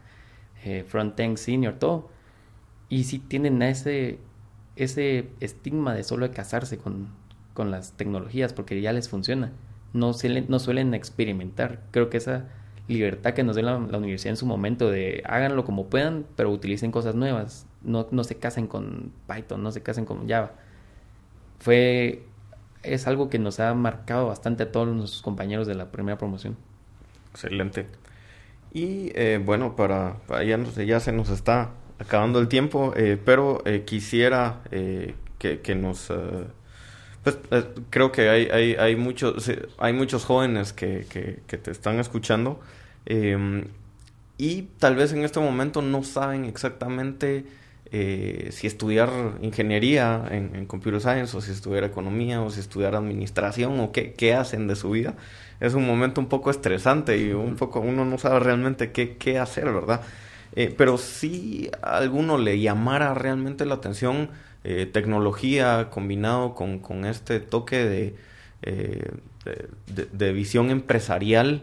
eh, 0.65 0.85
front-end 0.87 1.37
senior, 1.37 1.75
todo. 1.75 2.09
Y 2.89 3.05
sí 3.05 3.19
tienen 3.19 3.61
ese, 3.63 4.19
ese 4.77 5.31
estigma 5.41 5.95
de 5.95 6.05
solo 6.05 6.31
casarse 6.31 6.79
con, 6.79 7.09
con 7.53 7.71
las 7.71 7.93
tecnologías 7.93 8.55
porque 8.55 8.81
ya 8.81 8.93
les 8.93 9.09
funciona. 9.09 9.53
No 9.93 10.15
suelen, 10.15 10.47
no 10.49 10.59
suelen 10.59 10.95
experimentar. 10.95 11.83
Creo 11.91 12.09
que 12.09 12.17
esa 12.17 12.49
libertad 12.89 13.35
que 13.35 13.45
nos 13.45 13.57
dio 13.57 13.65
la, 13.65 13.79
la, 13.79 13.99
universidad 13.99 14.31
en 14.31 14.37
su 14.37 14.47
momento 14.47 14.91
de 14.91 15.23
háganlo 15.27 15.65
como 15.65 15.89
puedan, 15.89 16.27
pero 16.35 16.51
utilicen 16.51 16.93
cosas 16.93 17.15
nuevas. 17.15 17.67
No, 17.83 18.09
no 18.11 18.25
se 18.25 18.37
casen 18.37 18.67
con 18.69 19.13
Python, 19.27 19.63
no 19.63 19.71
se 19.71 19.83
casen 19.83 20.07
con 20.07 20.27
Java 20.29 20.53
fue 21.62 22.25
es 22.83 23.07
algo 23.07 23.31
que 23.31 23.38
nos 23.38 23.61
ha 23.61 23.72
marcado 23.75 24.27
bastante 24.27 24.64
a 24.64 24.72
todos 24.72 24.88
nuestros 24.88 25.22
compañeros 25.22 25.66
de 25.66 25.75
la 25.75 25.90
primera 25.92 26.18
promoción. 26.18 26.57
Excelente. 27.31 27.87
Y 28.72 29.12
eh, 29.14 29.40
bueno, 29.42 29.77
para, 29.77 30.16
ya, 30.44 30.59
ya, 30.59 31.01
se 31.01 31.12
nos 31.12 31.29
está 31.29 31.70
acabando 31.98 32.40
el 32.40 32.48
tiempo, 32.48 32.92
eh, 32.96 33.20
pero 33.22 33.62
eh, 33.64 33.85
quisiera 33.85 34.62
que, 34.70 35.61
que, 35.61 35.75
nos... 35.75 36.12
pues 37.22 37.38
creo 37.90 38.11
que 38.11 38.29
hay, 38.29 38.46
hay, 38.46 38.75
hay, 38.75 38.96
muchos, 38.96 39.51
hay 39.79 39.92
muchos 39.92 40.25
jóvenes 40.25 40.72
que, 40.72 41.07
que, 41.09 41.42
que 41.46 41.59
te 41.59 41.70
están 41.70 42.01
escuchando 42.01 42.61
y 44.38 44.62
tal 44.79 44.96
vez 44.96 45.12
en 45.12 45.22
este 45.22 45.38
momento 45.38 45.83
no 45.83 46.03
saben 46.03 46.44
exactamente 46.46 47.44
eh, 47.95 48.49
si 48.53 48.67
estudiar 48.67 49.11
ingeniería 49.43 50.25
en, 50.31 50.65
computer 50.65 50.99
science 50.99 51.37
o 51.37 51.43
si 51.43 51.53
estudiar 51.53 51.85
economía 51.85 52.41
o 52.41 52.49
si 52.49 52.61
estudiar 52.61 52.95
administración 52.95 53.79
o 53.81 53.93
qué, 53.93 54.15
qué, 54.15 54.33
hacen 54.33 54.67
de 54.67 54.77
su 54.77 54.93
vida. 54.93 55.15
Es 55.61 55.75
un 55.75 55.87
momento 55.87 56.19
un 56.23 56.27
poco 56.27 56.51
estresante 56.51 57.19
y 57.19 57.33
un 57.33 57.57
poco 57.57 57.81
uno 57.81 58.07
no 58.07 58.17
sabe 58.17 58.41
realmente 58.41 58.93
qué, 58.93 59.19
qué 59.19 59.39
hacer, 59.39 59.67
¿verdad? 59.67 60.01
Eh, 60.57 60.75
pero 60.75 60.97
si 60.97 61.71
a 61.83 61.99
alguno 61.99 62.39
le 62.39 62.59
llamara 62.61 63.13
realmente 63.13 63.67
la 63.67 63.75
atención 63.75 64.31
eh, 64.65 64.87
tecnología 64.91 65.91
combinado 65.91 66.55
con, 66.55 66.79
con, 66.79 67.05
este 67.05 67.41
toque 67.41 67.85
de, 67.85 68.15
de, 70.13 70.33
visión 70.33 70.71
empresarial, 70.71 71.61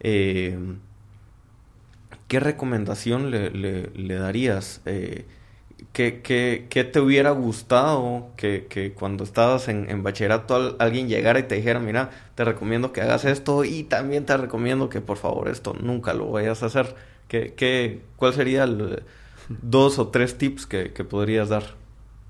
¿qué 0.00 0.58
recomendación 2.28 3.30
le, 3.30 3.50
le, 3.50 4.14
darías? 4.16 4.82
¿Qué, 5.92 6.90
te 6.92 7.00
hubiera 7.00 7.30
gustado 7.30 8.28
que, 8.36 8.92
cuando 8.94 9.24
estabas 9.24 9.68
en, 9.68 10.02
bachillerato 10.02 10.76
alguien 10.78 11.08
llegara 11.08 11.38
y 11.38 11.44
te 11.44 11.56
dijera, 11.56 11.80
mira, 11.80 12.10
te 12.34 12.44
recomiendo 12.44 12.92
que 12.92 13.00
hagas 13.00 13.24
esto 13.24 13.64
y 13.64 13.84
también 13.84 14.26
te 14.26 14.36
recomiendo 14.36 14.88
que 14.88 15.00
por 15.00 15.16
favor 15.16 15.48
esto 15.48 15.74
nunca 15.80 16.14
lo 16.14 16.30
vayas 16.30 16.62
a 16.62 16.66
hacer? 16.66 16.94
¿Qué, 17.28 17.54
qué, 17.54 18.00
cuál 18.16 18.34
sería 18.34 18.66
dos 19.48 19.98
o 19.98 20.08
tres 20.08 20.36
tips 20.36 20.66
que, 20.66 20.88
podrías 21.04 21.48
dar? 21.48 21.74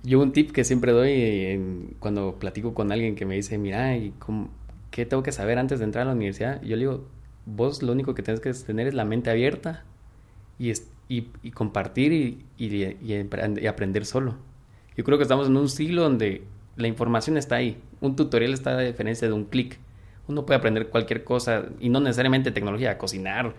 Yo 0.05 0.21
un 0.21 0.33
tip 0.33 0.51
que 0.53 0.65
siempre 0.65 0.93
doy 0.93 1.95
cuando 1.99 2.37
platico 2.38 2.75
con 2.75 2.93
alguien 2.93 3.15
que 3.15 3.27
me 3.27 3.35
dice, 3.35 3.59
mira, 3.59 3.97
¿y 3.97 4.15
¿qué 4.91 5.07
tengo 5.07 5.23
que 5.23 5.33
saber 5.33 5.59
antes 5.59 5.79
de 5.79 5.85
entrar 5.85 6.03
a 6.03 6.07
la 6.07 6.15
universidad? 6.15 6.61
Yo 6.62 6.77
le 6.77 6.81
digo, 6.81 7.05
vos 7.47 7.83
lo 7.83 7.93
único 7.93 8.15
que 8.15 8.23
tienes 8.23 8.41
que 8.41 8.53
tener 8.53 8.88
es 8.88 8.95
la 8.95 9.05
mente 9.05 9.31
abierta 9.31 9.85
y, 11.09 11.51
compartir 11.51 12.12
y, 12.12 12.44
y, 12.59 13.66
aprender 13.66 14.07
solo. 14.07 14.37
Yo 14.96 15.05
creo 15.05 15.18
que 15.18 15.22
estamos 15.22 15.48
en 15.48 15.57
un 15.57 15.68
siglo 15.68 16.03
donde 16.03 16.42
la 16.77 16.87
información 16.87 17.37
está 17.37 17.57
ahí. 17.57 17.79
Un 18.01 18.16
tutorial 18.16 18.53
está 18.53 18.79
a 18.79 18.81
diferencia 18.81 19.27
de 19.27 19.35
un 19.35 19.44
clic. 19.44 19.79
Uno 20.29 20.46
puede 20.46 20.59
aprender 20.59 20.88
cualquier 20.88 21.25
cosa 21.25 21.66
y 21.81 21.88
no 21.88 22.01
necesariamente 22.01 22.53
tecnología, 22.53 22.98
cocinar, 22.98 23.55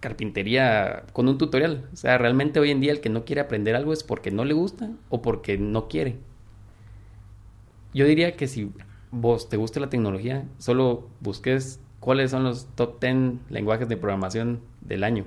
carpintería 0.00 1.04
con 1.12 1.28
un 1.28 1.36
tutorial. 1.38 1.84
O 1.92 1.96
sea, 1.96 2.16
realmente 2.18 2.60
hoy 2.60 2.70
en 2.70 2.80
día 2.80 2.92
el 2.92 3.00
que 3.00 3.10
no 3.10 3.24
quiere 3.24 3.42
aprender 3.42 3.76
algo 3.76 3.92
es 3.92 4.02
porque 4.02 4.30
no 4.30 4.44
le 4.44 4.54
gusta 4.54 4.90
o 5.10 5.20
porque 5.20 5.58
no 5.58 5.88
quiere. 5.88 6.16
Yo 7.92 8.06
diría 8.06 8.36
que 8.36 8.46
si 8.46 8.72
vos 9.10 9.48
te 9.48 9.56
gusta 9.56 9.80
la 9.80 9.90
tecnología, 9.90 10.46
solo 10.58 11.08
busques 11.20 11.80
cuáles 12.00 12.30
son 12.30 12.44
los 12.44 12.66
top 12.74 13.00
10 13.00 13.50
lenguajes 13.50 13.88
de 13.88 13.96
programación 13.96 14.60
del 14.80 15.04
año 15.04 15.26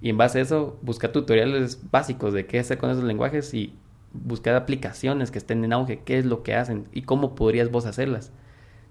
y 0.00 0.08
en 0.10 0.16
base 0.16 0.38
a 0.38 0.42
eso, 0.42 0.78
buscar 0.82 1.12
tutoriales 1.12 1.78
básicos 1.90 2.32
de 2.32 2.46
qué 2.46 2.58
hacer 2.58 2.78
con 2.78 2.90
esos 2.90 3.04
lenguajes 3.04 3.52
y 3.52 3.74
buscar 4.12 4.54
aplicaciones 4.54 5.30
que 5.30 5.38
estén 5.38 5.64
en 5.64 5.72
auge, 5.72 6.02
qué 6.04 6.18
es 6.18 6.24
lo 6.24 6.42
que 6.42 6.54
hacen 6.54 6.88
y 6.92 7.02
cómo 7.02 7.34
podrías 7.34 7.70
vos 7.70 7.86
hacerlas. 7.86 8.32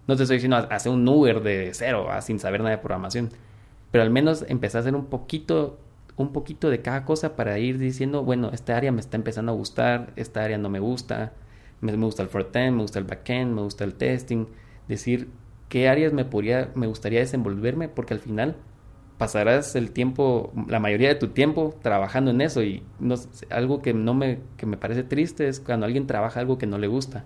No 0.08 0.16
te 0.16 0.24
estoy 0.24 0.38
diciendo 0.38 0.58
hacer 0.58 0.92
un 0.92 1.08
Uber 1.08 1.42
de 1.42 1.72
cero, 1.74 2.08
ah, 2.10 2.22
sin 2.22 2.40
saber 2.40 2.62
nada 2.62 2.72
de 2.72 2.78
programación, 2.78 3.30
pero 3.92 4.04
al 4.04 4.10
menos 4.10 4.46
empezar 4.48 4.80
a 4.80 4.82
hacer 4.82 4.96
un 4.96 5.06
poquito, 5.08 5.80
un 6.16 6.32
poquito 6.32 6.70
de 6.70 6.82
cada 6.82 7.06
cosa 7.06 7.36
para 7.36 7.58
ir 7.60 7.80
diciendo, 7.80 8.24
bueno, 8.24 8.52
esta 8.54 8.78
área 8.78 8.92
me 8.92 9.02
está 9.02 9.18
empezando 9.18 9.52
a 9.52 9.56
gustar, 9.56 10.14
esta 10.16 10.44
área 10.44 10.58
no 10.58 10.70
me 10.70 10.80
gusta, 10.80 11.34
me, 11.82 11.96
gusta 11.96 12.24
el 12.24 12.30
frontend, 12.30 12.76
me 12.76 12.82
gusta 12.84 13.00
el 13.00 13.06
backend, 13.06 13.54
me 13.54 13.62
gusta 13.62 13.84
el 13.84 13.96
testing, 13.96 14.46
decir 14.88 15.30
qué 15.70 15.90
áreas 15.90 16.14
me, 16.14 16.26
podría, 16.26 16.72
me 16.76 16.88
gustaría 16.88 17.20
desenvolverme, 17.20 17.90
porque 17.90 18.14
al 18.14 18.20
final 18.20 18.56
pasarás 19.20 19.76
el 19.76 19.92
tiempo, 19.92 20.54
la 20.68 20.80
mayoría 20.80 21.10
de 21.10 21.16
tu 21.16 21.28
tiempo 21.28 21.76
trabajando 21.84 22.32
en 22.32 22.40
eso 22.40 22.64
y 22.64 22.84
no, 23.02 23.16
algo 23.50 23.82
que 23.82 23.94
no 23.94 24.14
me, 24.14 24.40
que 24.56 24.66
me 24.66 24.78
parece 24.78 25.04
triste 25.04 25.50
es 25.50 25.60
cuando 25.60 25.86
alguien 25.86 26.08
trabaja 26.08 26.40
algo 26.40 26.58
que 26.58 26.66
no 26.66 26.78
le 26.78 26.88
gusta. 26.88 27.26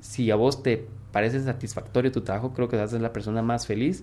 Si 0.00 0.32
a 0.32 0.34
vos 0.34 0.64
te 0.64 0.88
parece 1.12 1.38
satisfactorio 1.40 2.10
tu 2.10 2.22
trabajo, 2.22 2.52
creo 2.52 2.68
que 2.68 2.76
vas 2.76 2.86
a 2.86 2.90
ser 2.94 3.02
la 3.02 3.12
persona 3.12 3.40
más 3.40 3.68
feliz. 3.68 4.02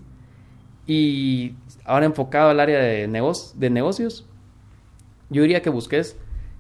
Y 0.88 1.56
ahora 1.84 2.06
enfocado 2.06 2.52
al 2.52 2.62
área 2.62 2.80
de, 2.80 3.06
negocios, 3.08 4.26
yo 5.30 5.42
diría 5.42 5.62
que 5.62 5.70
busques, 5.70 6.16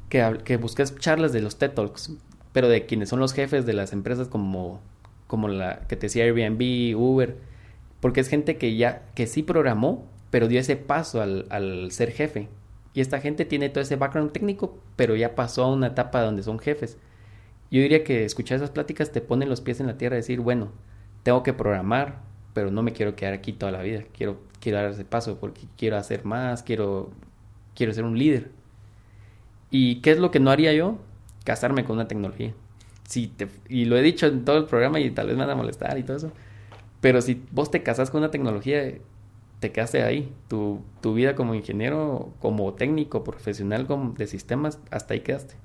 que, 0.09 0.39
que 0.43 0.57
busques 0.57 0.93
charlas 0.97 1.31
de 1.31 1.39
los 1.39 1.57
TED 1.57 1.71
Talks, 1.71 2.11
pero 2.51 2.67
de 2.67 2.85
quienes 2.85 3.07
son 3.07 3.21
los 3.21 3.31
jefes 3.31 3.65
de 3.65 3.71
las 3.71 3.93
empresas 3.93 4.27
como, 4.27 4.81
como 5.27 5.47
la 5.47 5.87
que 5.87 5.95
te 5.95 6.07
decía 6.07 6.25
Airbnb, 6.25 6.99
Uber, 6.99 7.37
porque 8.01 8.19
es 8.19 8.27
gente 8.27 8.57
que 8.57 8.75
ya, 8.75 9.03
que 9.15 9.25
sí 9.25 9.41
programó, 9.41 10.16
pero 10.29 10.47
dio 10.47 10.59
ese 10.59 10.75
paso 10.75 11.21
al, 11.21 11.87
ser 11.91 12.11
jefe. 12.11 12.49
Y 12.93 13.01
esta 13.01 13.19
gente 13.19 13.45
tiene 13.45 13.69
todo 13.69 13.81
ese 13.81 13.95
background 13.95 14.31
técnico, 14.31 14.77
pero 14.95 15.15
ya 15.15 15.35
pasó 15.35 15.63
a 15.63 15.71
una 15.71 15.87
etapa 15.87 16.21
donde 16.21 16.43
son 16.43 16.59
jefes. 16.59 16.97
Yo 17.69 17.81
diría 17.81 18.03
que 18.03 18.25
escuchar 18.25 18.57
esas 18.57 18.71
pláticas 18.71 19.11
te 19.11 19.21
ponen 19.21 19.49
los 19.49 19.61
pies 19.61 19.79
en 19.79 19.87
la 19.87 19.97
tierra 19.97 20.15
y 20.15 20.19
decir, 20.19 20.39
bueno, 20.39 20.71
tengo 21.23 21.43
que 21.43 21.53
programar, 21.53 22.21
pero 22.53 22.71
no 22.71 22.81
me 22.81 22.93
quiero 22.93 23.15
quedar 23.15 23.33
aquí 23.33 23.53
toda 23.53 23.71
la 23.71 23.81
vida. 23.81 24.03
Quiero, 24.13 24.39
quiero 24.59 24.79
dar 24.79 24.91
ese 24.91 25.05
paso 25.05 25.37
porque 25.39 25.61
quiero 25.77 25.97
hacer 25.97 26.25
más, 26.25 26.63
quiero, 26.63 27.11
quiero 27.75 27.93
ser 27.93 28.03
un 28.03 28.17
líder. 28.17 28.49
¿Y 29.69 30.01
qué 30.01 30.11
es 30.11 30.19
lo 30.19 30.31
que 30.31 30.39
no 30.39 30.49
haría 30.49 30.73
yo? 30.73 30.97
Casarme 31.43 31.83
con 31.83 31.97
una 31.97 32.07
tecnología. 32.07 32.53
Si 33.07 33.27
te, 33.27 33.47
y 33.69 33.85
lo 33.85 33.97
he 33.97 34.01
dicho 34.01 34.27
en 34.27 34.43
todo 34.45 34.57
el 34.57 34.65
programa 34.65 34.99
y 34.99 35.11
tal 35.11 35.27
vez 35.27 35.35
me 35.35 35.45
van 35.45 35.51
a 35.51 35.55
molestar 35.55 35.97
y 35.97 36.03
todo 36.03 36.17
eso. 36.17 36.31
Pero 37.01 37.21
si 37.21 37.43
vos 37.51 37.69
te 37.69 37.83
casas 37.83 38.09
con 38.09 38.19
una 38.19 38.31
tecnología, 38.31 38.81
te 39.59 39.71
quedaste 39.71 40.03
ahí. 40.03 40.33
Tu, 40.47 40.81
tu 41.01 41.13
vida 41.13 41.35
como 41.35 41.55
ingeniero, 41.55 42.33
como 42.39 42.73
técnico, 42.73 43.23
profesional 43.23 43.87
de 44.17 44.27
sistemas, 44.27 44.79
hasta 44.91 45.13
ahí 45.13 45.21
quedaste. 45.21 45.55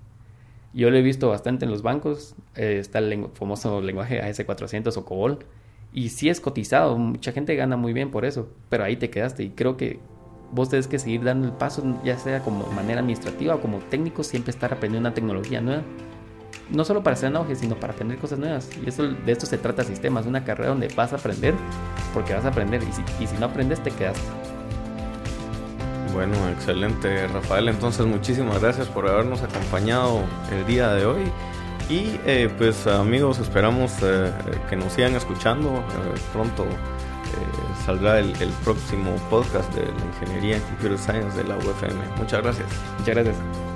Yo 0.74 0.90
lo 0.90 0.96
he 0.96 1.02
visto 1.02 1.28
bastante 1.28 1.64
en 1.64 1.70
los 1.70 1.82
bancos. 1.82 2.34
Eh, 2.54 2.78
está 2.78 2.98
el 2.98 3.28
famoso 3.34 3.80
lenguaje 3.80 4.22
AS400 4.22 4.96
o 4.96 5.04
COBOL. 5.04 5.38
Y 5.92 6.08
sí 6.08 6.30
es 6.30 6.40
cotizado. 6.40 6.96
Mucha 6.96 7.32
gente 7.32 7.54
gana 7.56 7.76
muy 7.76 7.92
bien 7.92 8.10
por 8.10 8.24
eso. 8.24 8.48
Pero 8.70 8.84
ahí 8.84 8.96
te 8.96 9.10
quedaste. 9.10 9.42
Y 9.42 9.50
creo 9.50 9.76
que 9.76 10.00
vos 10.50 10.70
tenés 10.70 10.86
que 10.86 10.98
seguir 10.98 11.24
dando 11.24 11.48
el 11.48 11.54
paso, 11.54 12.00
ya 12.04 12.16
sea 12.18 12.40
como 12.40 12.66
manera 12.72 13.00
administrativa 13.00 13.54
o 13.54 13.60
como 13.60 13.78
técnico, 13.78 14.22
siempre 14.22 14.50
estar 14.50 14.72
aprendiendo 14.72 15.08
una 15.08 15.14
tecnología 15.14 15.60
nueva 15.60 15.82
no 16.72 16.84
solo 16.84 17.02
para 17.02 17.14
hacer 17.14 17.28
enojes, 17.30 17.58
sino 17.58 17.76
para 17.76 17.92
aprender 17.92 18.18
cosas 18.18 18.38
nuevas. 18.38 18.70
Y 18.84 18.88
eso, 18.88 19.04
de 19.04 19.32
esto 19.32 19.46
se 19.46 19.58
trata 19.58 19.84
sistemas, 19.84 20.26
una 20.26 20.44
carrera 20.44 20.70
donde 20.70 20.88
vas 20.88 21.12
a 21.12 21.16
aprender 21.16 21.54
porque 22.14 22.34
vas 22.34 22.44
a 22.44 22.48
aprender 22.48 22.82
y 22.82 22.92
si, 22.92 23.02
y 23.22 23.26
si 23.26 23.36
no 23.36 23.46
aprendes 23.46 23.82
te 23.82 23.90
quedas. 23.90 24.16
Bueno, 26.12 26.34
excelente 26.50 27.26
Rafael. 27.28 27.68
Entonces 27.68 28.06
muchísimas 28.06 28.60
gracias 28.60 28.88
por 28.88 29.08
habernos 29.08 29.42
acompañado 29.42 30.20
el 30.50 30.66
día 30.66 30.92
de 30.92 31.06
hoy. 31.06 31.22
Y 31.88 32.18
eh, 32.26 32.48
pues 32.56 32.86
amigos, 32.86 33.38
esperamos 33.38 33.92
eh, 34.02 34.30
que 34.68 34.76
nos 34.76 34.92
sigan 34.92 35.14
escuchando. 35.14 35.70
Eh, 35.70 36.20
pronto 36.32 36.64
saldrá 37.86 38.18
el, 38.18 38.30
el, 38.40 38.50
próximo 38.62 39.16
podcast 39.28 39.72
de 39.74 39.82
la 39.86 40.04
Ingeniería 40.04 40.56
en 40.56 40.62
Computer 40.62 40.98
Science 40.98 41.36
de 41.36 41.44
la 41.44 41.56
UFM. 41.56 42.16
Muchas 42.18 42.42
gracias. 42.42 42.68
Muchas 42.98 43.14
gracias. 43.14 43.71